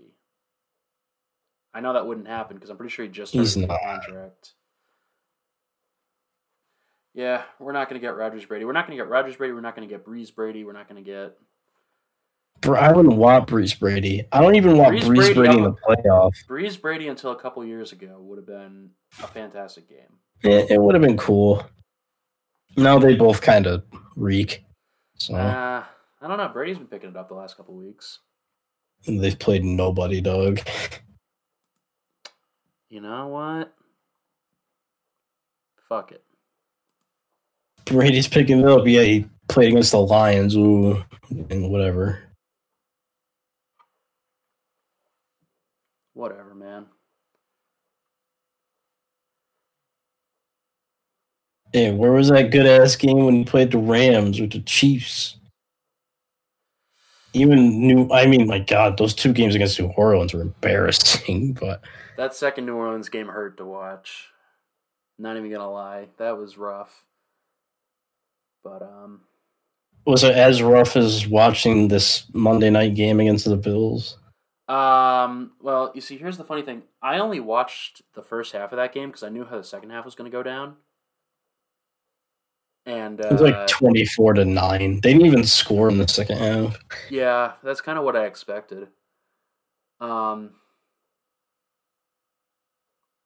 [1.74, 3.78] I know that wouldn't happen because I'm pretty sure he just He's not.
[3.82, 4.54] contract.
[7.14, 8.64] Yeah, we're not going to get Rodgers Brady.
[8.66, 9.54] We're not going to get Rodgers Brady.
[9.54, 10.64] We're not going to get Brees Brady.
[10.64, 11.36] We're not going to get.
[12.60, 14.26] Bro, I wouldn't want Brees Brady.
[14.32, 16.32] I don't even want Brees Brees, Brady, Brady, in the playoff.
[16.48, 18.90] Brees Brady until a couple years ago would have been
[19.22, 20.18] a fantastic game.
[20.42, 21.64] It, it would have been cool.
[22.76, 23.84] Now they both kind of
[24.16, 24.64] reek.
[25.16, 25.84] So Uh,
[26.20, 26.48] I don't know.
[26.48, 28.20] Brady's been picking it up the last couple weeks.
[29.06, 30.60] they've played nobody, dog.
[32.88, 33.72] You know what?
[35.88, 36.22] Fuck it.
[37.84, 38.86] Brady's picking it up.
[38.86, 40.56] Yeah, he played against the Lions.
[40.56, 41.04] Ooh,
[41.50, 42.22] and whatever.
[46.14, 46.86] Whatever, man.
[51.76, 55.36] Hey, where was that good ass game when he played the Rams with the Chiefs?
[57.34, 61.52] Even new, I mean, my God, those two games against New Orleans were embarrassing.
[61.60, 61.82] But
[62.16, 64.28] That second New Orleans game hurt to watch.
[65.18, 67.04] Not even gonna lie, that was rough.
[68.64, 69.20] But um,
[70.06, 74.16] was it as rough as watching this Monday night game against the Bills?
[74.66, 76.84] um, well, you see, here's the funny thing.
[77.02, 79.90] I only watched the first half of that game because I knew how the second
[79.90, 80.76] half was gonna go down.
[82.86, 85.00] And uh, It was like twenty-four to nine.
[85.00, 86.78] They didn't even score in the second half.
[87.10, 88.88] Yeah, that's kind of what I expected.
[90.00, 90.50] Um,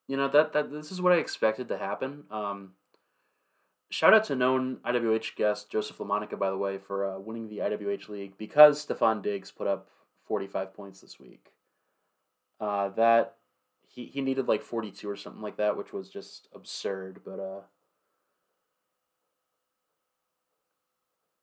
[0.08, 2.24] you know that that this is what I expected to happen.
[2.30, 2.72] Um,
[3.90, 7.58] shout out to known IWH guest Joseph LaMonica, by the way, for uh, winning the
[7.58, 9.88] IWH league because Stefon Diggs put up
[10.24, 11.52] forty five points this week.
[12.60, 13.36] Uh, that
[13.86, 17.20] he he needed like forty two or something like that, which was just absurd.
[17.24, 17.60] But uh,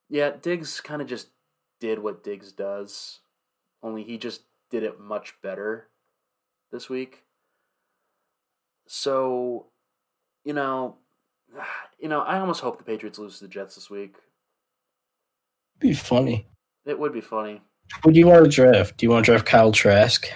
[0.10, 1.28] yeah, Diggs kind of just
[1.80, 3.20] did what Diggs does,
[3.84, 5.88] only he just did it much better
[6.72, 7.24] this week.
[8.88, 9.67] So,
[10.43, 10.98] you know,
[12.00, 14.15] you know, I almost hope the Patriots lose to the Jets this week.
[15.80, 16.48] Be funny.
[16.86, 17.62] It would be funny.
[18.04, 18.98] Do you want to draft?
[18.98, 20.28] Do you want to draft Kyle Trask?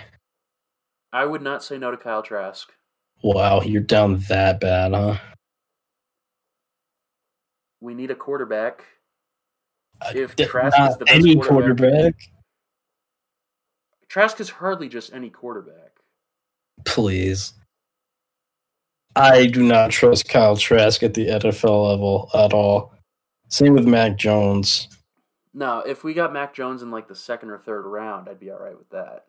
[1.12, 2.72] I would not say no to Kyle Trask.
[3.24, 5.18] Wow, you're down that bad, huh?
[7.82, 8.86] We need a quarterback.
[10.02, 12.16] Uh, if Trask is the best any quarterback- quarterback,
[14.10, 16.00] Trask is hardly just any quarterback.
[16.86, 17.54] please.
[19.16, 22.94] I do not trust Kyle Trask at the NFL level at all.
[23.50, 24.88] Same with Mac Jones.
[25.54, 28.52] No, if we got Mac Jones in like the second or third round, I'd be
[28.52, 29.26] all right with that.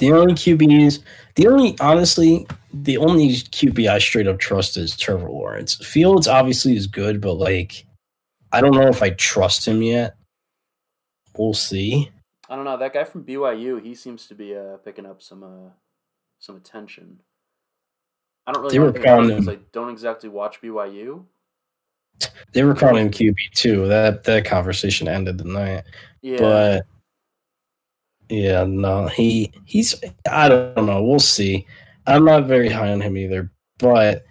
[0.00, 1.02] The only QBs,
[1.34, 5.74] the only honestly, the only QB I straight up trust is Trevor Lawrence.
[5.86, 7.86] Fields obviously is good, but like,
[8.50, 10.16] I don't know if I trust him yet.
[11.36, 12.10] We'll see.
[12.48, 12.76] I don't know.
[12.78, 15.70] That guy from BYU, he seems to be uh, picking up some uh,
[16.38, 17.20] some attention.
[18.46, 21.24] I don't really They know were calling him- I don't exactly watch BYU.
[22.52, 23.86] They were calling him QB too.
[23.86, 25.84] That that conversation ended tonight.
[26.22, 26.86] Yeah, But
[28.30, 29.94] yeah, no, he he's
[30.30, 31.02] I don't know.
[31.02, 31.66] We'll see.
[32.06, 34.24] I'm not very high on him either, but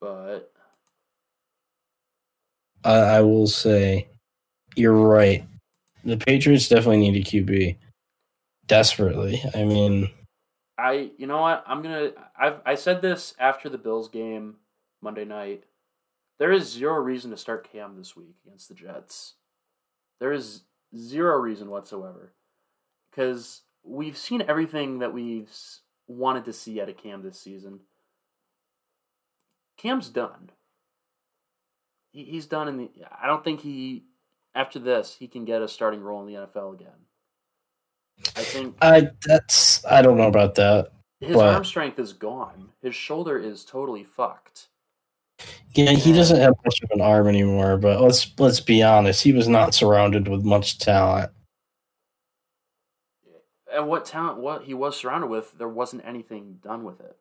[0.00, 0.50] but
[2.82, 4.08] I, I will say
[4.74, 5.44] you're right.
[6.04, 7.76] The Patriots definitely need a QB
[8.66, 9.42] desperately.
[9.54, 10.08] I mean,
[10.78, 11.62] I, you know what?
[11.66, 12.12] I'm gonna.
[12.38, 14.54] I I said this after the Bills game
[15.02, 15.64] Monday night.
[16.38, 19.34] There is zero reason to start Cam this week against the Jets.
[20.20, 20.62] There is
[20.96, 22.32] zero reason whatsoever,
[23.10, 25.50] because we've seen everything that we've
[26.08, 27.80] wanted to see out of Cam this season.
[29.78, 30.50] Cam's done.
[32.12, 32.90] He, he's done in the.
[33.20, 34.04] I don't think he.
[34.54, 36.88] After this, he can get a starting role in the NFL again.
[38.34, 40.88] I think I that's I don't know about that.
[41.20, 42.70] his But- arm strength is gone.
[42.80, 44.68] His shoulder is totally fucked.
[45.74, 47.76] Yeah, he doesn't have much of an arm anymore.
[47.76, 51.30] But let's let's be honest, he was not surrounded with much talent.
[53.72, 57.16] And what talent what he was surrounded with, there wasn't anything done with it.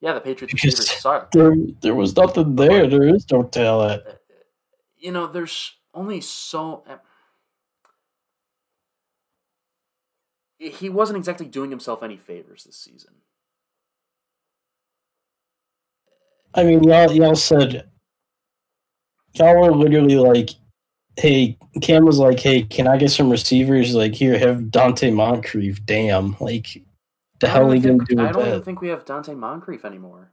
[0.00, 1.30] Yeah, the Patriots Because- receivers suck.
[1.30, 2.88] There there was nothing there.
[2.88, 4.02] There is no talent.
[4.06, 4.12] Uh,
[4.96, 6.82] you know, there's only so
[10.58, 13.14] he wasn't exactly doing himself any favors this season.
[16.56, 17.88] I mean, y'all y'all said
[19.34, 20.50] y'all were literally like,
[21.16, 25.84] "Hey," Cam was like, "Hey, can I get some receivers?" Like, here, have Donte Moncrief.
[25.84, 26.82] Damn, like,
[27.40, 30.32] the hell you gonna do I don't even think we have Donte Moncrief anymore.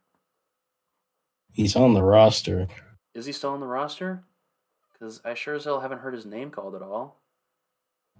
[1.51, 2.67] He's on the roster.
[3.13, 4.23] Is he still on the roster?
[4.93, 7.19] Because I sure as hell haven't heard his name called at all.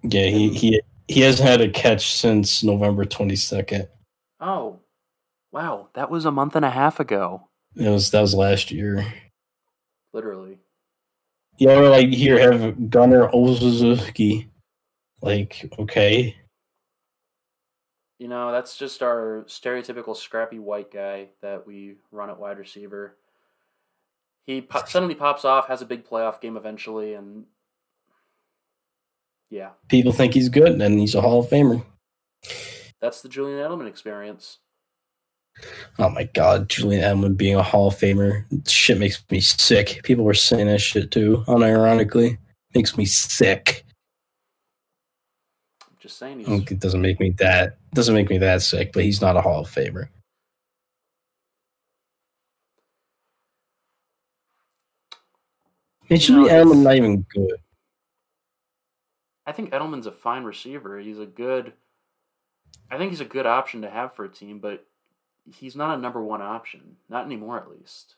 [0.03, 3.87] Yeah, he he he hasn't had a catch since November twenty second.
[4.41, 4.81] Oh,
[5.53, 7.47] wow, that was a month and a half ago.
[7.75, 9.05] It was that was last year.
[10.13, 10.59] Literally.
[11.59, 14.49] Were like, "Here, have Gunner Olszewski."
[15.21, 16.35] Like, okay.
[18.19, 23.17] You know, that's just our stereotypical scrappy white guy that we run at wide receiver.
[24.45, 27.45] He po- suddenly pops off, has a big playoff game eventually, and
[29.49, 31.85] yeah, People think he's good and he's a Hall of Famer.
[32.99, 34.59] that's the Julian Edelman experience.
[35.99, 38.43] Oh my god, Julian Edelman being a Hall of Famer.
[38.67, 40.01] Shit makes me sick.
[40.03, 42.37] People were saying that shit too, unironically.
[42.73, 43.85] Makes me sick.
[45.83, 49.03] I'm just saying he's It doesn't make me that doesn't make me that sick, but
[49.03, 50.07] he's not a Hall of Famer.
[56.09, 57.59] No, Julian it's- Edelman not even good.
[59.45, 60.99] I think Edelman's a fine receiver.
[60.99, 61.73] He's a good
[62.89, 64.85] I think he's a good option to have for a team, but
[65.51, 66.97] he's not a number one option.
[67.09, 68.15] Not anymore at least.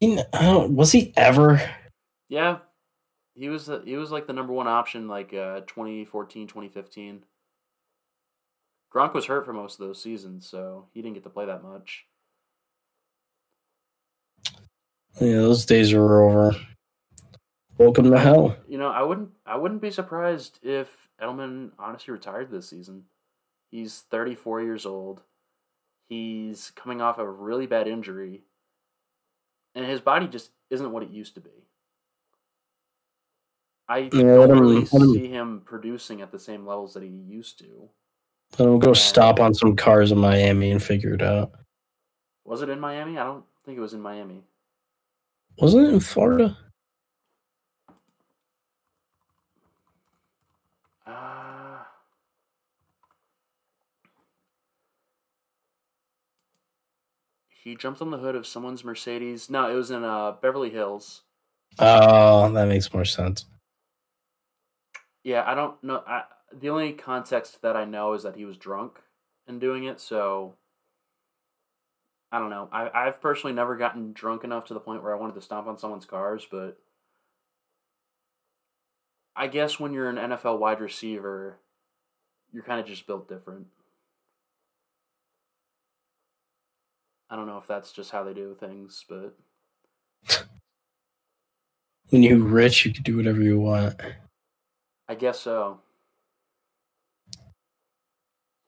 [0.00, 1.60] He, was he ever?
[2.28, 2.58] Yeah.
[3.34, 7.22] He was the, he was like the number one option like uh 2014, 2015.
[8.94, 11.62] Gronk was hurt for most of those seasons, so he didn't get to play that
[11.62, 12.06] much.
[15.20, 16.56] Yeah, those days are over.
[17.78, 18.56] Welcome to hell.
[18.66, 20.88] You know, I wouldn't I wouldn't be surprised if
[21.20, 23.04] Edelman honestly retired this season.
[23.76, 25.20] He's 34 years old.
[26.08, 28.40] He's coming off a really bad injury.
[29.74, 31.50] And his body just isn't what it used to be.
[33.86, 37.90] I Yeah, don't really see him producing at the same levels that he used to.
[38.56, 41.52] Then we'll go stop on some cars in Miami and figure it out.
[42.46, 43.18] Was it in Miami?
[43.18, 44.42] I don't think it was in Miami.
[45.58, 46.56] Wasn't it in Florida?
[51.06, 51.45] Uh,
[57.66, 59.50] he jumped on the hood of someone's Mercedes.
[59.50, 61.22] No, it was in uh, Beverly Hills.
[61.80, 63.44] Oh, that makes more sense.
[65.24, 66.00] Yeah, I don't know.
[66.06, 66.22] I,
[66.56, 69.00] the only context that I know is that he was drunk
[69.48, 70.00] and doing it.
[70.00, 70.54] So
[72.30, 72.68] I don't know.
[72.70, 75.66] I, I've personally never gotten drunk enough to the point where I wanted to stomp
[75.66, 76.78] on someone's cars, but
[79.34, 81.58] I guess when you're an NFL wide receiver,
[82.52, 83.66] you're kind of just built different.
[87.28, 89.34] I don't know if that's just how they do things, but
[92.10, 94.00] When you're rich, you can do whatever you want.
[95.08, 95.80] I guess so.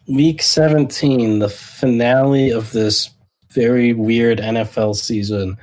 [0.09, 3.11] Week 17, the finale of this
[3.53, 5.57] very weird NFL season.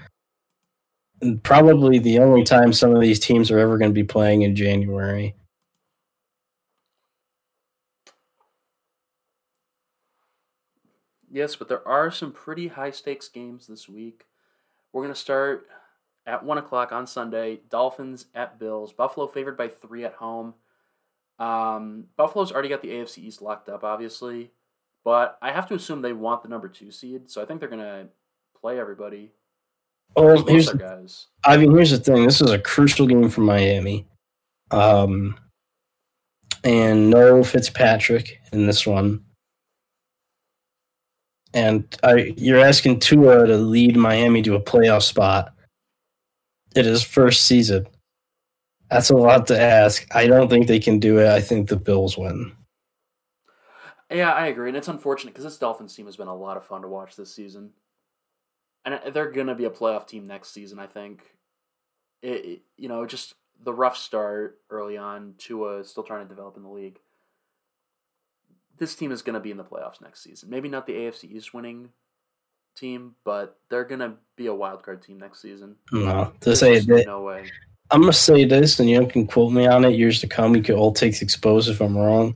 [1.22, 4.44] And probably the only time some of these teams are ever going to be playing
[4.44, 5.36] in January.
[11.36, 14.24] Yes, but there are some pretty high stakes games this week.
[14.94, 15.68] We're going to start
[16.26, 17.60] at 1 o'clock on Sunday.
[17.70, 18.94] Dolphins at Bills.
[18.94, 20.54] Buffalo favored by 3 at home.
[21.38, 24.52] Um, Buffalo's already got the AFC East locked up, obviously.
[25.04, 27.68] But I have to assume they want the number two seed, so I think they're
[27.68, 28.08] going to
[28.58, 29.34] play everybody.
[30.16, 31.28] Well, here's, guys.
[31.44, 32.24] I mean, here's the thing.
[32.24, 34.08] This is a crucial game for Miami.
[34.72, 35.38] Um,
[36.64, 39.26] and no Fitzpatrick in this one.
[41.56, 45.54] And I, you're asking Tua to lead Miami to a playoff spot
[46.76, 47.88] in his first season.
[48.92, 50.06] That's a lot to ask.
[50.14, 51.28] I don't think they can do it.
[51.28, 52.52] I think the Bills win.
[54.12, 56.66] Yeah, I agree, and it's unfortunate because this Dolphins team has been a lot of
[56.66, 57.72] fun to watch this season,
[58.86, 60.78] and uh, they're going to be a playoff team next season.
[60.78, 61.24] I think.
[62.22, 63.34] It, you know, just
[63.64, 65.34] the rough start early on.
[65.38, 67.00] Tua is still trying to develop in the league.
[68.78, 70.50] This team is going to be in the playoffs next season.
[70.50, 71.90] Maybe not the AFC East winning
[72.76, 75.76] team, but they're going to be a wild card team next season.
[75.92, 77.50] No, to say There's that no way.
[77.92, 80.56] I'm gonna say this, and you can quote me on it years to come.
[80.56, 82.36] You could all take exposed if I'm wrong.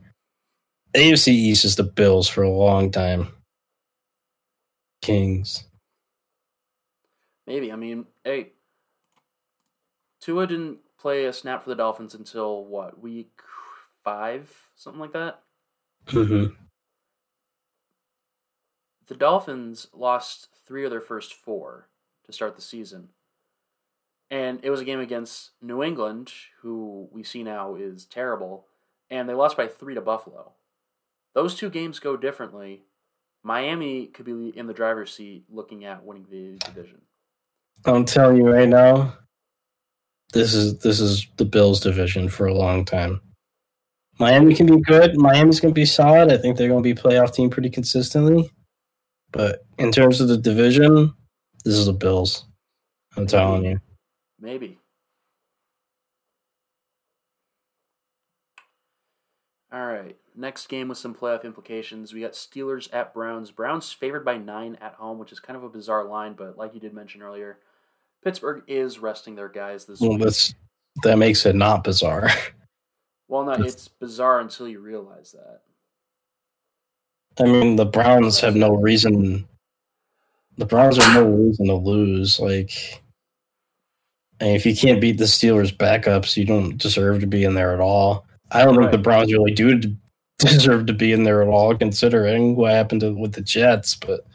[0.96, 3.30] AFC East is the Bills for a long time.
[5.02, 5.64] Kings.
[7.48, 7.72] Maybe.
[7.72, 8.52] I mean, hey,
[10.22, 13.32] Tua didn't play a snap for the Dolphins until what week
[14.04, 15.42] five, something like that.
[16.10, 16.46] Hmm
[19.08, 21.88] The Dolphins lost three of their first four
[22.26, 23.10] to start the season,
[24.30, 26.32] and it was a game against New England,
[26.62, 28.68] who we see now is terrible,
[29.10, 30.54] and they lost by three to Buffalo.
[31.34, 32.84] Those two games go differently.
[33.44, 37.02] Miami could be in the driver's seat looking at winning the division.
[37.86, 39.14] I'm telling you right now,
[40.34, 43.22] this is this is the Bills division for a long time.
[44.20, 45.18] Miami can be good.
[45.18, 46.32] Miami's gonna be solid.
[46.32, 48.52] I think they're gonna be playoff team pretty consistently.
[49.32, 51.14] But in terms of the division,
[51.64, 52.46] this is the Bills.
[53.16, 53.80] I'm telling you.
[54.40, 54.78] Maybe.
[59.72, 60.16] All right.
[60.36, 62.14] Next game with some playoff implications.
[62.14, 63.52] We got Steelers at Browns.
[63.52, 66.74] Browns favored by nine at home, which is kind of a bizarre line, but like
[66.74, 67.60] you did mention earlier,
[68.24, 70.22] Pittsburgh is resting their guys this Well, week.
[70.24, 70.54] that's
[71.04, 72.30] that makes it not bizarre.
[73.30, 75.62] Well, no, it's bizarre until you realize that.
[77.40, 79.48] I mean, the Browns have no reason.
[80.58, 82.40] The Browns have no reason to lose.
[82.40, 83.02] Like,
[84.40, 87.72] and if you can't beat the Steelers' backups, you don't deserve to be in there
[87.72, 88.26] at all.
[88.52, 89.80] I don't think the Browns really do
[90.40, 93.96] deserve to be in there at all, considering what happened to, with the Jets.
[93.96, 94.26] But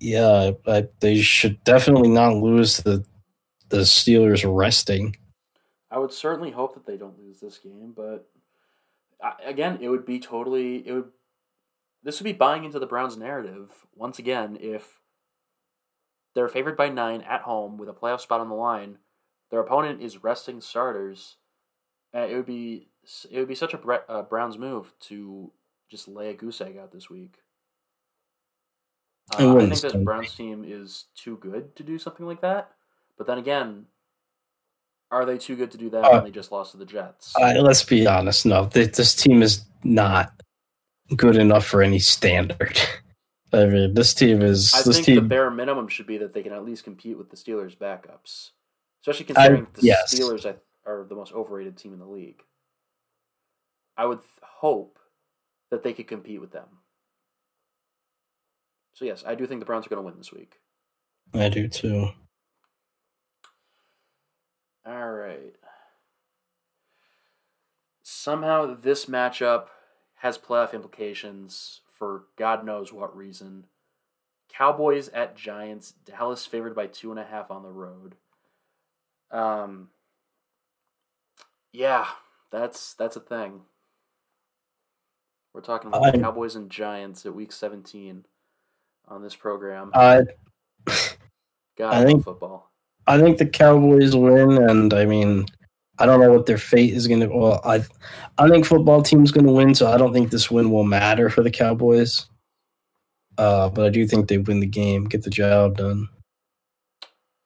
[0.00, 3.04] yeah, I, they should definitely not lose the
[3.68, 5.16] the Steelers resting.
[5.92, 8.26] I would certainly hope that they don't lose this game, but
[9.22, 11.10] I, again, it would be totally it would.
[12.02, 14.98] This would be buying into the Browns' narrative once again if
[16.34, 18.98] they're favored by nine at home with a playoff spot on the line.
[19.50, 21.36] Their opponent is resting starters.
[22.14, 22.88] Uh, it would be
[23.30, 25.52] it would be such a Bre- uh, Browns move to
[25.90, 27.36] just lay a goose egg out this week.
[29.38, 29.94] Uh, I think this.
[29.94, 32.70] Browns team is too good to do something like that.
[33.18, 33.86] But then again,
[35.12, 37.32] are they too good to do that Uh, when they just lost to the Jets?
[37.36, 38.46] I, let's be honest.
[38.46, 40.32] No, th- this team is not
[41.14, 42.80] good enough for any standard.
[43.52, 46.42] I mean, this team is I this think the bare minimum should be that they
[46.42, 48.50] can at least compete with the Steelers' backups,
[49.02, 50.14] especially considering the yes.
[50.14, 52.42] Steelers are- are the most overrated team in the league.
[53.96, 54.98] I would hope
[55.70, 56.66] that they could compete with them.
[58.94, 60.54] So yes, I do think the Browns are going to win this week.
[61.34, 62.08] I do too.
[64.86, 65.54] All right.
[68.02, 69.66] Somehow this matchup
[70.16, 73.66] has playoff implications for God knows what reason.
[74.48, 75.92] Cowboys at Giants.
[76.04, 78.16] Dallas favored by two and a half on the road.
[79.30, 79.88] Um.
[81.72, 82.06] Yeah,
[82.50, 83.62] that's that's a thing.
[85.54, 88.24] We're talking about I'm- Cowboys and Giants at Week 17
[89.08, 89.90] on this program.
[89.94, 90.22] I
[91.76, 92.71] God, I I think- football.
[93.06, 95.46] I think the Cowboys win, and I mean,
[95.98, 97.26] I don't know what their fate is going to.
[97.28, 97.84] Well, I
[98.38, 101.28] I think football team's going to win, so I don't think this win will matter
[101.30, 102.26] for the Cowboys.
[103.38, 106.08] Uh, but I do think they win the game, get the job done.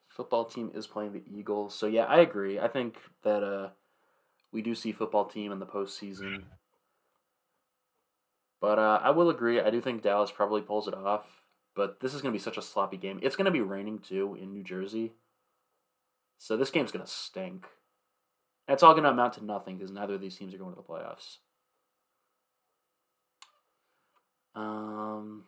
[0.09, 1.75] football team is playing the Eagles.
[1.75, 2.59] So yeah, I agree.
[2.59, 3.71] I think that uh
[4.53, 6.45] we do see football team in the postseason.
[8.61, 9.61] But uh, I will agree.
[9.61, 11.27] I do think Dallas probably pulls it off.
[11.75, 13.19] But this is going to be such a sloppy game.
[13.23, 15.13] It's going to be raining too in New Jersey.
[16.39, 17.67] So this game's going to stink.
[18.69, 20.77] It's all going to amount to nothing because neither of these teams are going to
[20.77, 21.37] the playoffs.
[24.55, 25.45] Um,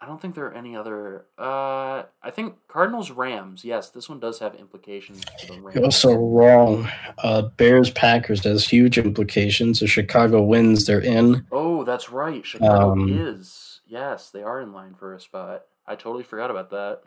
[0.00, 1.26] I don't think there are any other.
[1.38, 3.64] Uh, I think Cardinals Rams.
[3.64, 5.74] Yes, this one does have implications for the Rams.
[5.74, 6.88] You're also wrong.
[7.18, 9.82] Uh, Bears Packers has huge implications.
[9.82, 11.46] If Chicago wins, they're in.
[11.52, 12.44] Oh, that's right.
[12.44, 13.80] Chicago Um, is.
[13.86, 15.64] Yes, they are in line for a spot.
[15.90, 17.00] I totally forgot about that.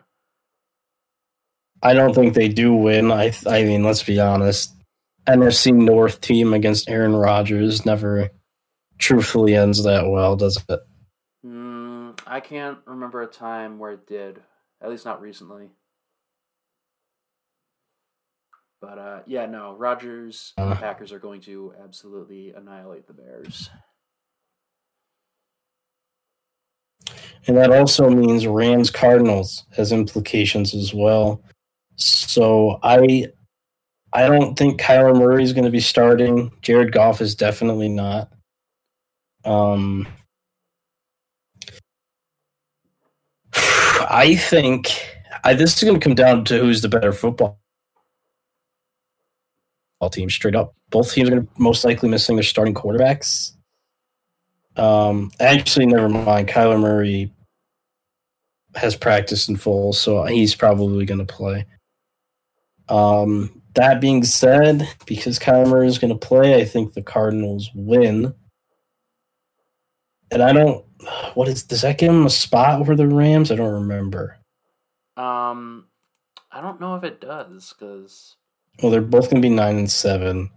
[1.82, 3.10] I don't think they do win.
[3.10, 4.74] I I mean, let's be honest.
[5.26, 8.28] NFC North team against Aaron Rodgers never
[8.98, 10.80] truthfully ends that well, does it?
[11.46, 14.42] Mm, I can't remember a time where it did.
[14.82, 15.70] At least not recently.
[18.82, 19.74] But uh, yeah, no.
[19.78, 20.78] Rodgers and the Uh.
[20.78, 23.70] Packers are going to absolutely annihilate the Bears.
[27.46, 31.42] And that also means Rams Cardinals has implications as well.
[31.96, 33.26] So I
[34.12, 36.52] I don't think Kyler Murray is going to be starting.
[36.62, 38.32] Jared Goff is definitely not.
[39.44, 40.06] Um
[44.10, 44.88] I think
[45.42, 47.58] I, this is going to come down to who's the better football
[50.12, 50.74] team straight up.
[50.90, 53.52] Both teams are going to most likely missing their starting quarterbacks.
[54.76, 56.48] Um, actually, never mind.
[56.48, 57.32] Kyler Murray
[58.74, 61.64] has practiced in full, so he's probably going to play.
[62.88, 67.70] Um, that being said, because Kyler Murray is going to play, I think the Cardinals
[67.74, 68.34] win.
[70.30, 70.84] And I don't.
[71.34, 73.52] What is does that give him a spot over the Rams?
[73.52, 74.38] I don't remember.
[75.16, 75.86] Um,
[76.50, 78.36] I don't know if it does because,
[78.82, 80.50] Well, they're both going to be nine and seven.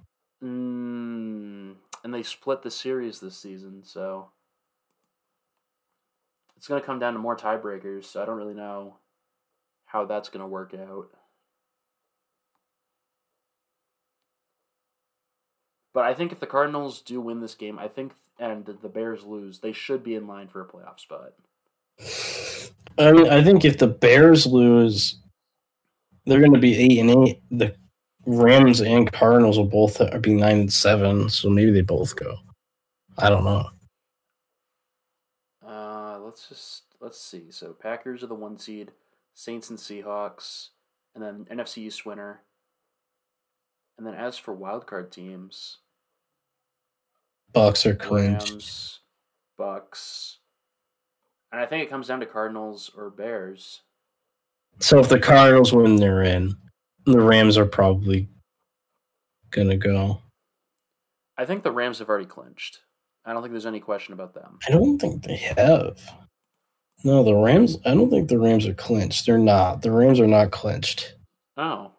[0.43, 1.56] mm,
[2.03, 4.29] and they split the series this season, so
[6.55, 8.05] it's going to come down to more tiebreakers.
[8.05, 8.97] So I don't really know
[9.85, 11.09] how that's going to work out.
[15.93, 19.23] But I think if the Cardinals do win this game, I think, and the Bears
[19.23, 21.33] lose, they should be in line for a playoff spot.
[22.99, 25.19] I mean, I think if the Bears lose,
[26.25, 27.41] they're going to be eight and eight.
[27.49, 27.75] The
[28.28, 32.36] Rams and Cardinals will both be nine and seven, so maybe they both go.
[33.17, 33.69] I don't know.
[35.65, 37.45] Uh, let's just let's see.
[37.51, 38.91] So Packers are the one seed,
[39.34, 40.69] Saints and Seahawks,
[41.15, 42.41] and then NFC East winner.
[43.97, 45.78] And then as for wildcard teams,
[47.53, 48.49] Bucks are clinched.
[48.51, 48.99] Rams,
[49.57, 50.39] Bucks,
[51.53, 53.84] and I think it comes down to Cardinals or Bears.
[54.80, 56.57] So if the Cardinals win, they're in.
[57.07, 58.27] The Rams are probably
[59.51, 60.21] gonna go.
[61.37, 62.79] I think the Rams have already clinched.
[63.25, 64.59] I don't think there's any question about them.
[64.67, 65.99] I don't think they have.
[67.05, 67.77] No, the Rams.
[67.85, 69.25] I don't think the Rams are clinched.
[69.25, 69.81] They're not.
[69.81, 71.15] The Rams are not clinched.
[71.55, 71.91] Oh,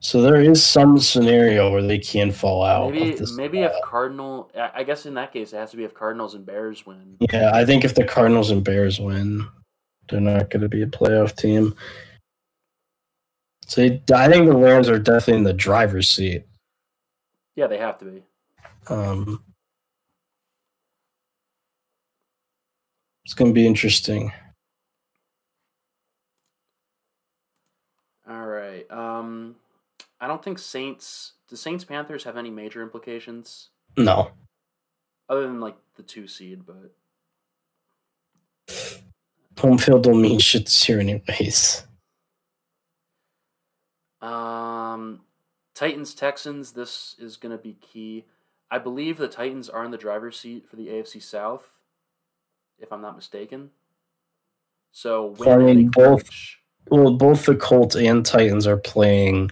[0.00, 2.92] So there is some scenario where they can fall out.
[2.92, 3.72] maybe of this maybe if.
[3.84, 4.50] Cardinal.
[4.56, 7.16] I I guess in that case it has to be if Cardinals and Bears win.
[7.30, 9.46] Yeah, I think if the Cardinals and Bears win,
[10.08, 11.74] they're not going to be a playoff team.
[13.66, 16.44] So I think the Rams are definitely in the driver's seat.
[17.56, 18.22] Yeah, they have to be.
[18.88, 19.42] Um,
[23.24, 24.32] it's going to be interesting.
[28.28, 28.88] All right.
[28.90, 29.56] Um,
[30.20, 31.32] I don't think Saints.
[31.48, 34.30] Do Saints Panthers have any major implications No,
[35.28, 36.62] other than like the two seed?
[36.66, 36.92] But
[39.58, 41.84] home field don't mean shit year, anyways.
[44.22, 45.20] Um,
[45.74, 46.72] Titans Texans.
[46.72, 48.24] This is going to be key.
[48.70, 51.68] I believe the Titans are in the driver's seat for the AFC South,
[52.78, 53.70] if I'm not mistaken.
[54.92, 56.28] So win I mean, both-
[56.90, 59.50] Well, both the Colts and Titans are playing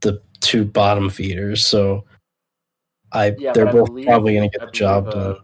[0.00, 2.04] the two bottom feeders, so
[3.12, 5.08] I Yeah, they're but I both believe- probably going to I get the believe, job
[5.08, 5.36] uh, done.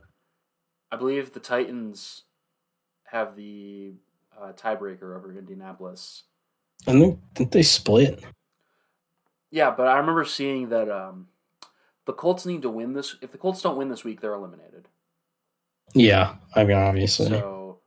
[0.91, 2.23] I believe the Titans
[3.05, 3.93] have the
[4.41, 6.25] uh, tiebreaker over Indianapolis.
[6.87, 8.23] And then didn't they split?
[9.51, 11.29] Yeah, but I remember seeing that um,
[12.07, 13.17] the Colts need to win this.
[13.23, 14.89] If the Colts don't win this week, they're eliminated.
[15.95, 17.29] Yeah, I mean obviously.
[17.29, 17.79] So,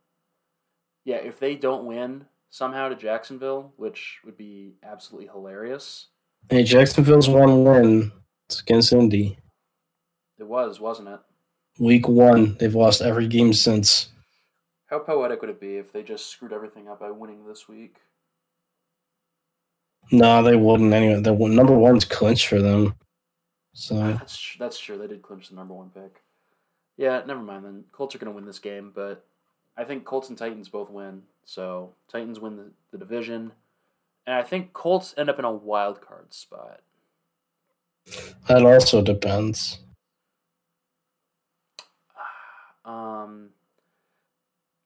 [1.05, 6.07] yeah, if they don't win somehow to Jacksonville, which would be absolutely hilarious,
[6.49, 8.11] Hey, Jacksonville's one win.
[8.49, 9.37] It's against Indy.
[10.39, 11.19] it was, wasn't it?
[11.79, 14.09] Week one, they've lost every game since.
[14.87, 17.97] How poetic would it be if they just screwed everything up by winning this week?
[20.11, 21.21] No, they wouldn't anyway.
[21.21, 22.95] The number one's clinched for them.
[23.73, 24.97] So That's that's true.
[24.97, 26.21] They did clinch the number one pick.
[26.97, 27.85] Yeah, never mind then.
[27.91, 29.25] Colts are going to win this game, but
[29.77, 31.23] I think Colts and Titans both win.
[31.45, 33.51] So Titans win the, the division,
[34.27, 36.81] and I think Colts end up in a wild card spot.
[38.47, 39.79] that also depends.
[42.83, 43.49] Um,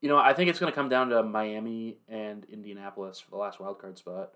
[0.01, 3.37] you know, I think it's going to come down to Miami and Indianapolis for the
[3.37, 4.33] last wild card spot.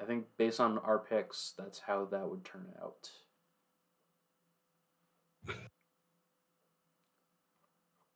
[0.00, 3.10] I think based on our picks, that's how that would turn out.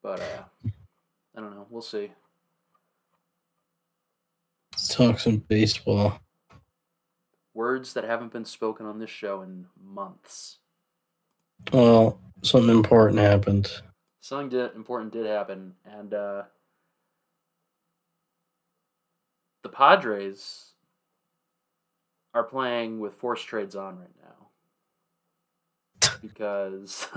[0.02, 0.68] But uh,
[1.36, 1.66] I don't know.
[1.70, 2.10] We'll see.
[4.72, 6.18] Let's talk some baseball.
[7.54, 10.58] Words that haven't been spoken on this show in months.
[11.72, 13.70] Well, something important happened.
[14.20, 16.42] Something did, important did happen, and uh,
[19.62, 20.71] the Padres
[22.34, 24.32] are playing with forced trades on right now
[26.20, 27.08] because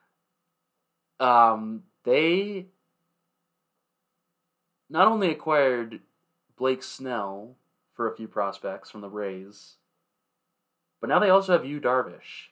[1.20, 2.66] um, they
[4.88, 6.00] not only acquired
[6.56, 7.56] Blake Snell
[7.94, 9.76] for a few prospects from the Rays,
[11.00, 12.48] but now they also have Yu Darvish.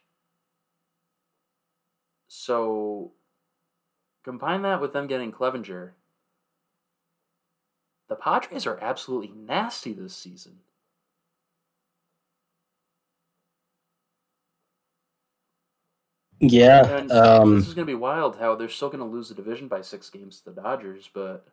[2.29, 3.13] So
[4.23, 5.93] combine that with them getting Clevinger.
[8.09, 10.61] The Padres are absolutely nasty this season.
[16.41, 17.07] Yeah.
[17.11, 19.69] Um, this is going to be wild how they're still going to lose the division
[19.69, 21.47] by six games to the Dodgers, but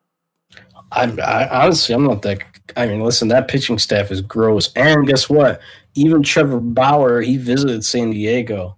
[0.91, 2.41] I'm I honestly, I'm not that.
[2.77, 4.71] I mean, listen, that pitching staff is gross.
[4.75, 5.59] And guess what?
[5.95, 8.77] Even Trevor Bauer, he visited San Diego.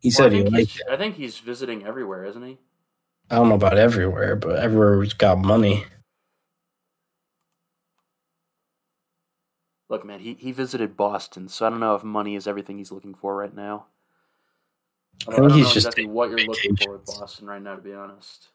[0.00, 0.82] He Well, said he liked.
[0.90, 2.58] I think he's visiting everywhere, isn't he?
[3.30, 5.84] I don't know about everywhere, but everywhere's got money.
[9.88, 12.90] Look, man, he, he visited Boston, so I don't know if money is everything he's
[12.92, 13.86] looking for right now.
[15.28, 17.06] I I think he's know just exactly what you're looking for with.
[17.06, 18.48] Boston right now, to be honest.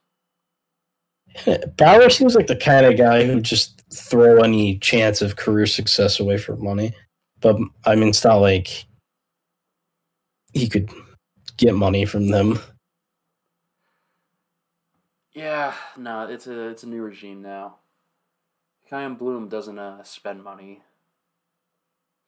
[1.77, 6.19] Bauer seems like the kind of guy who just throw any chance of career success
[6.19, 6.93] away for money.
[7.39, 8.85] But I mean, it's not like
[10.53, 10.89] he could
[11.57, 12.59] get money from them.
[15.33, 17.75] Yeah, no, it's a it's a new regime now.
[18.89, 20.81] Chaim Bloom doesn't uh, spend money.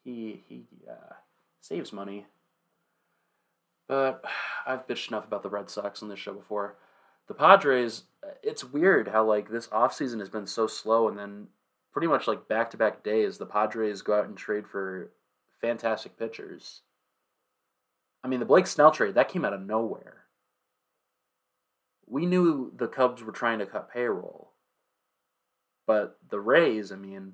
[0.04, 1.16] He he uh,
[1.60, 2.28] saves money.
[3.92, 4.28] But uh,
[4.66, 6.78] I've bitched enough about the Red Sox on this show before.
[7.28, 11.48] The Padres, uh, it's weird how like this offseason has been so slow and then
[11.92, 15.12] pretty much like back to back days the Padres go out and trade for
[15.60, 16.82] fantastic pitchers.
[18.24, 20.24] I mean the Blake Snell trade, that came out of nowhere.
[22.08, 24.54] We knew the Cubs were trying to cut payroll.
[25.86, 27.34] But the Rays, I mean,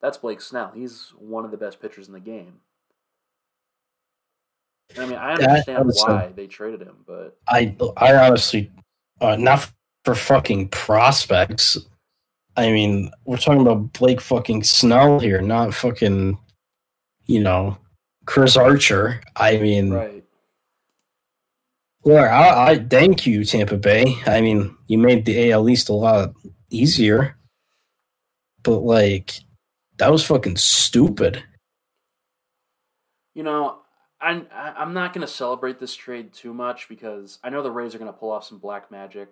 [0.00, 0.72] that's Blake Snell.
[0.74, 2.60] He's one of the best pitchers in the game.
[4.96, 8.70] I mean, I understand why they traded him, but I I honestly
[9.20, 9.70] uh, not
[10.04, 11.78] for fucking prospects.
[12.56, 16.38] I mean, we're talking about Blake fucking Snell here, not fucking,
[17.26, 17.78] you know,
[18.26, 19.20] Chris Archer.
[19.34, 20.24] I mean, right.
[22.02, 24.14] Well, I, I thank you, Tampa Bay.
[24.26, 26.34] I mean, you made the AL East a lot
[26.70, 27.36] easier,
[28.62, 29.32] but like,
[29.96, 31.42] that was fucking stupid.
[33.34, 33.78] You know,
[34.20, 37.98] I'm I'm not gonna celebrate this trade too much because I know the Rays are
[37.98, 39.28] gonna pull off some black magic,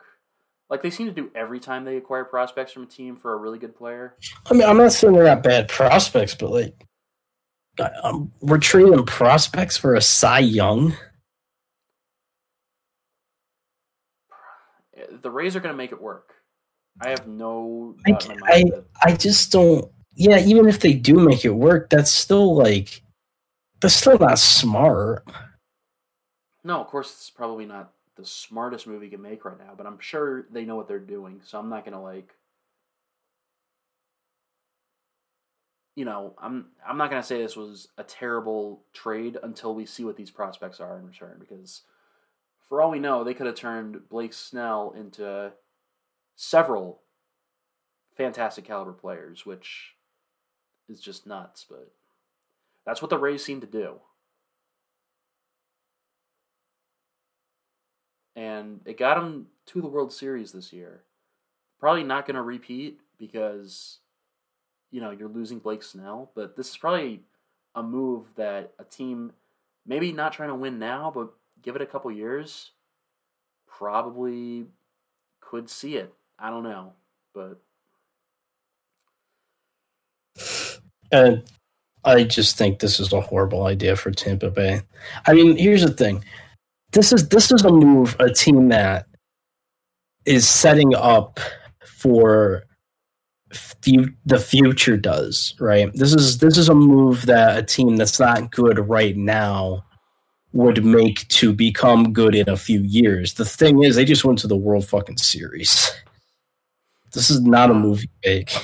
[0.69, 3.37] like they seem to do every time they acquire prospects from a team for a
[3.37, 4.17] really good player.
[4.51, 6.87] I mean, I'm not saying they're not bad prospects, but like,
[8.03, 10.95] um, we're trading prospects for a Cy Young.
[15.21, 16.35] The Rays are gonna make it work.
[17.01, 17.95] I have no.
[18.07, 18.65] I, I,
[19.03, 19.91] I just don't.
[20.15, 23.03] Yeah, even if they do make it work, that's still like
[23.83, 25.25] that's still not smart.
[26.65, 29.87] No, of course it's probably not the smartest movie you can make right now, but
[29.87, 32.35] I'm sure they know what they're doing, so I'm not gonna like
[35.95, 40.05] you know, I'm I'm not gonna say this was a terrible trade until we see
[40.05, 41.83] what these prospects are in return, because
[42.69, 45.53] for all we know, they could have turned Blake Snell into
[46.37, 47.03] several
[48.17, 49.95] fantastic caliber players, which
[50.89, 51.91] is just nuts, but
[52.85, 54.01] that's what the Rays seem to do.
[58.35, 61.03] And it got them to the World Series this year.
[61.79, 63.99] Probably not going to repeat because,
[64.91, 67.21] you know, you're losing Blake Snell, but this is probably
[67.75, 69.33] a move that a team,
[69.87, 72.71] maybe not trying to win now, but give it a couple years,
[73.67, 74.67] probably
[75.41, 76.13] could see it.
[76.39, 76.93] I don't know,
[77.35, 77.61] but.
[81.11, 81.43] And
[82.05, 84.83] I just think this is a horrible idea for Tampa Bay.
[85.27, 86.25] I mean, here's the thing.
[86.93, 89.07] This is this is a move a team that
[90.25, 91.41] is setting up
[91.85, 92.65] for
[93.83, 95.91] the future does, right?
[95.95, 99.85] This is this is a move that a team that's not good right now
[100.53, 103.35] would make to become good in a few years.
[103.35, 105.91] The thing is, they just went to the World fucking Series.
[107.13, 108.55] This is not a movie make.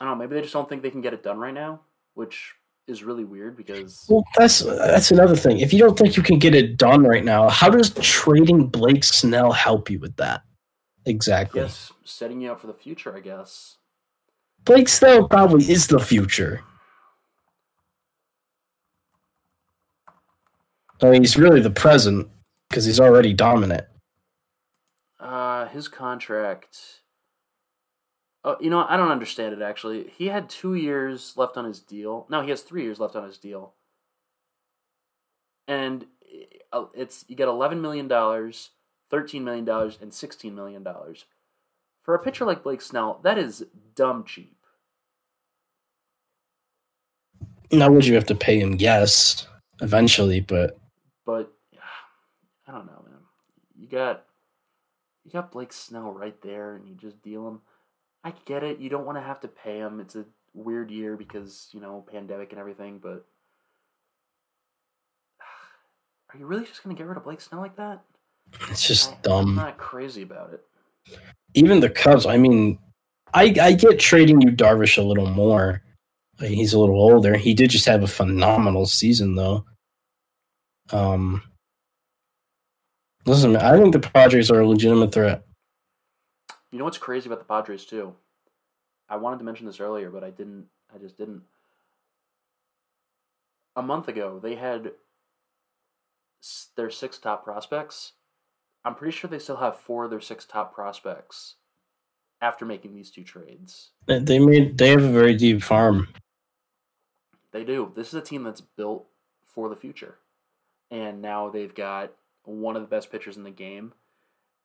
[0.00, 0.24] I don't know.
[0.24, 1.80] Maybe they just don't think they can get it done right now,
[2.14, 2.54] which
[2.86, 4.06] is really weird because.
[4.08, 5.60] Well, that's that's another thing.
[5.60, 9.04] If you don't think you can get it done right now, how does trading Blake
[9.04, 10.42] Snell help you with that?
[11.06, 11.60] Exactly.
[11.60, 13.76] Yes, setting you up for the future, I guess.
[14.64, 16.62] Blake Snell probably is the future.
[21.02, 22.28] I mean, he's really the present
[22.68, 23.84] because he's already dominant.
[25.20, 27.00] Uh, his contract
[28.46, 30.08] Oh, you know, I don't understand it actually.
[30.16, 32.26] He had two years left on his deal.
[32.30, 33.74] No, he has three years left on his deal.
[35.66, 36.06] And
[36.72, 38.70] uh, it's you get eleven million dollars,
[39.10, 41.24] thirteen million dollars, and sixteen million dollars.
[42.04, 43.66] For a pitcher like Blake Snell, that is
[43.96, 44.56] dumb cheap.
[47.72, 48.76] Now, would you have to pay him?
[48.78, 49.48] Yes,
[49.80, 50.78] eventually, but
[51.24, 51.52] but
[52.68, 53.18] I don't know, man.
[53.76, 54.24] You got
[55.24, 57.60] you got Blake Snell right there, and you just deal him.
[58.26, 58.80] I get it.
[58.80, 60.00] You don't want to have to pay him.
[60.00, 62.98] It's a weird year because you know pandemic and everything.
[63.00, 63.24] But
[66.34, 68.02] are you really just gonna get rid of Blake Snell like that?
[68.68, 69.50] It's just I, dumb.
[69.50, 70.64] I'm not crazy about it.
[71.54, 72.26] Even the Cubs.
[72.26, 72.80] I mean,
[73.32, 75.82] I I get trading Yu Darvish a little more.
[76.40, 77.36] He's a little older.
[77.36, 79.64] He did just have a phenomenal season though.
[80.90, 81.42] Um.
[83.24, 85.45] Listen, man, I think the Padres are a legitimate threat.
[86.70, 88.14] You know what's crazy about the Padres too?
[89.08, 90.66] I wanted to mention this earlier, but I didn't.
[90.94, 91.42] I just didn't.
[93.76, 94.92] A month ago, they had
[96.76, 98.12] their six top prospects.
[98.84, 101.56] I'm pretty sure they still have four of their six top prospects
[102.40, 103.90] after making these two trades.
[104.06, 104.78] They made.
[104.78, 106.08] They have a very deep farm.
[107.52, 107.92] They do.
[107.94, 109.06] This is a team that's built
[109.44, 110.16] for the future,
[110.90, 112.12] and now they've got
[112.44, 113.92] one of the best pitchers in the game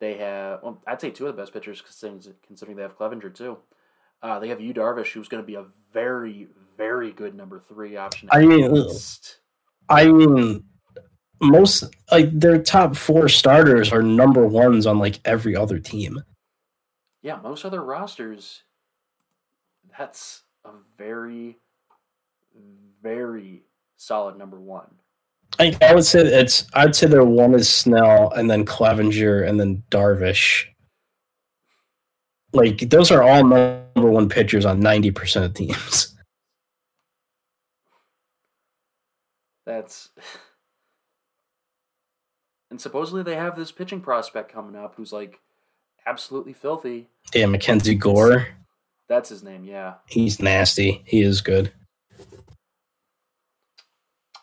[0.01, 3.33] they have, well, I'd say two of the best pitchers considering, considering they have Clevinger
[3.33, 3.57] too.
[4.23, 7.95] Uh, they have Yu Darvish, who's going to be a very, very good number three
[7.95, 8.27] option.
[8.31, 9.37] I mean, least.
[9.87, 10.63] I mean,
[11.39, 16.23] most like their top four starters are number ones on like every other team.
[17.21, 18.63] yeah, most other rosters,
[19.97, 21.57] that's a very,
[23.03, 23.63] very
[23.97, 24.89] solid number one.
[25.59, 29.59] I, I would say it's I'd say their one is Snell and then Clevinger and
[29.59, 30.65] then Darvish.
[32.53, 36.15] Like those are all number one pitchers on ninety percent of teams.
[39.65, 40.09] That's.
[42.71, 45.39] And supposedly they have this pitching prospect coming up who's like
[46.07, 47.09] absolutely filthy.
[47.33, 48.47] Yeah, Mackenzie Gore,
[49.09, 49.95] That's his name, yeah.
[50.07, 51.01] he's nasty.
[51.05, 51.71] He is good.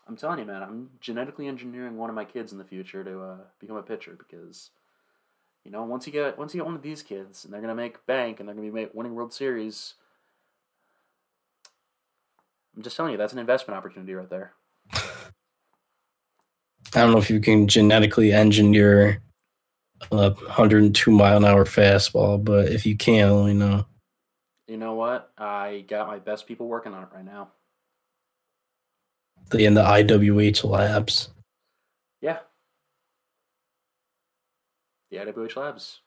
[0.09, 3.20] I'm telling you, man, I'm genetically engineering one of my kids in the future to
[3.20, 4.70] uh, become a pitcher because,
[5.64, 7.74] you know, once you get once you get one of these kids and they're gonna
[7.74, 9.94] make bank and they're gonna be winning World Series,
[12.74, 14.54] I'm just telling you that's an investment opportunity right there.
[16.94, 19.20] I don't know if you can genetically engineer
[20.11, 23.84] a 102 mile an hour fastball, but if you can, let me know.
[24.66, 25.32] You know what?
[25.36, 27.48] I got my best people working on it right now.
[29.51, 31.30] The in the IWH labs.
[32.20, 32.39] Yeah.
[35.11, 36.01] The IWH Labs.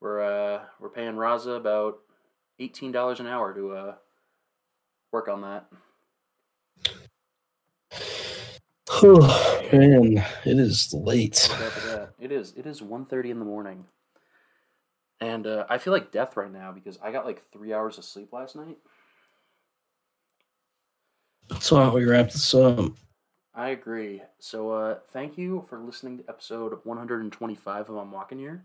[0.00, 1.98] We're uh we're paying Raza about
[2.58, 3.94] eighteen dollars an hour to uh
[5.12, 5.66] work on that.
[9.02, 11.48] Oh man, it is late.
[11.50, 12.10] Look after that.
[12.20, 13.86] It is it is 1.30 in the morning.
[15.20, 18.04] And uh, I feel like death right now because I got like three hours of
[18.04, 18.76] sleep last night.
[21.60, 22.92] So why we wrap this up?
[23.54, 24.22] I agree.
[24.38, 28.64] So uh thank you for listening to episode 125 of I'm Walking Here.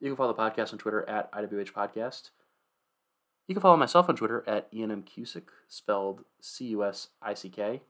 [0.00, 2.30] You can follow the podcast on Twitter at IWH Podcast.
[3.46, 5.04] You can follow myself on Twitter at Ian
[5.68, 7.80] spelled C U S I C K.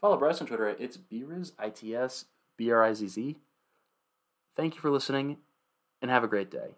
[0.00, 2.26] Follow Bryce on Twitter at it's Briz, I T S
[2.56, 3.36] B R I Z Z.
[4.54, 5.38] Thank you for listening
[6.00, 6.76] and have a great day.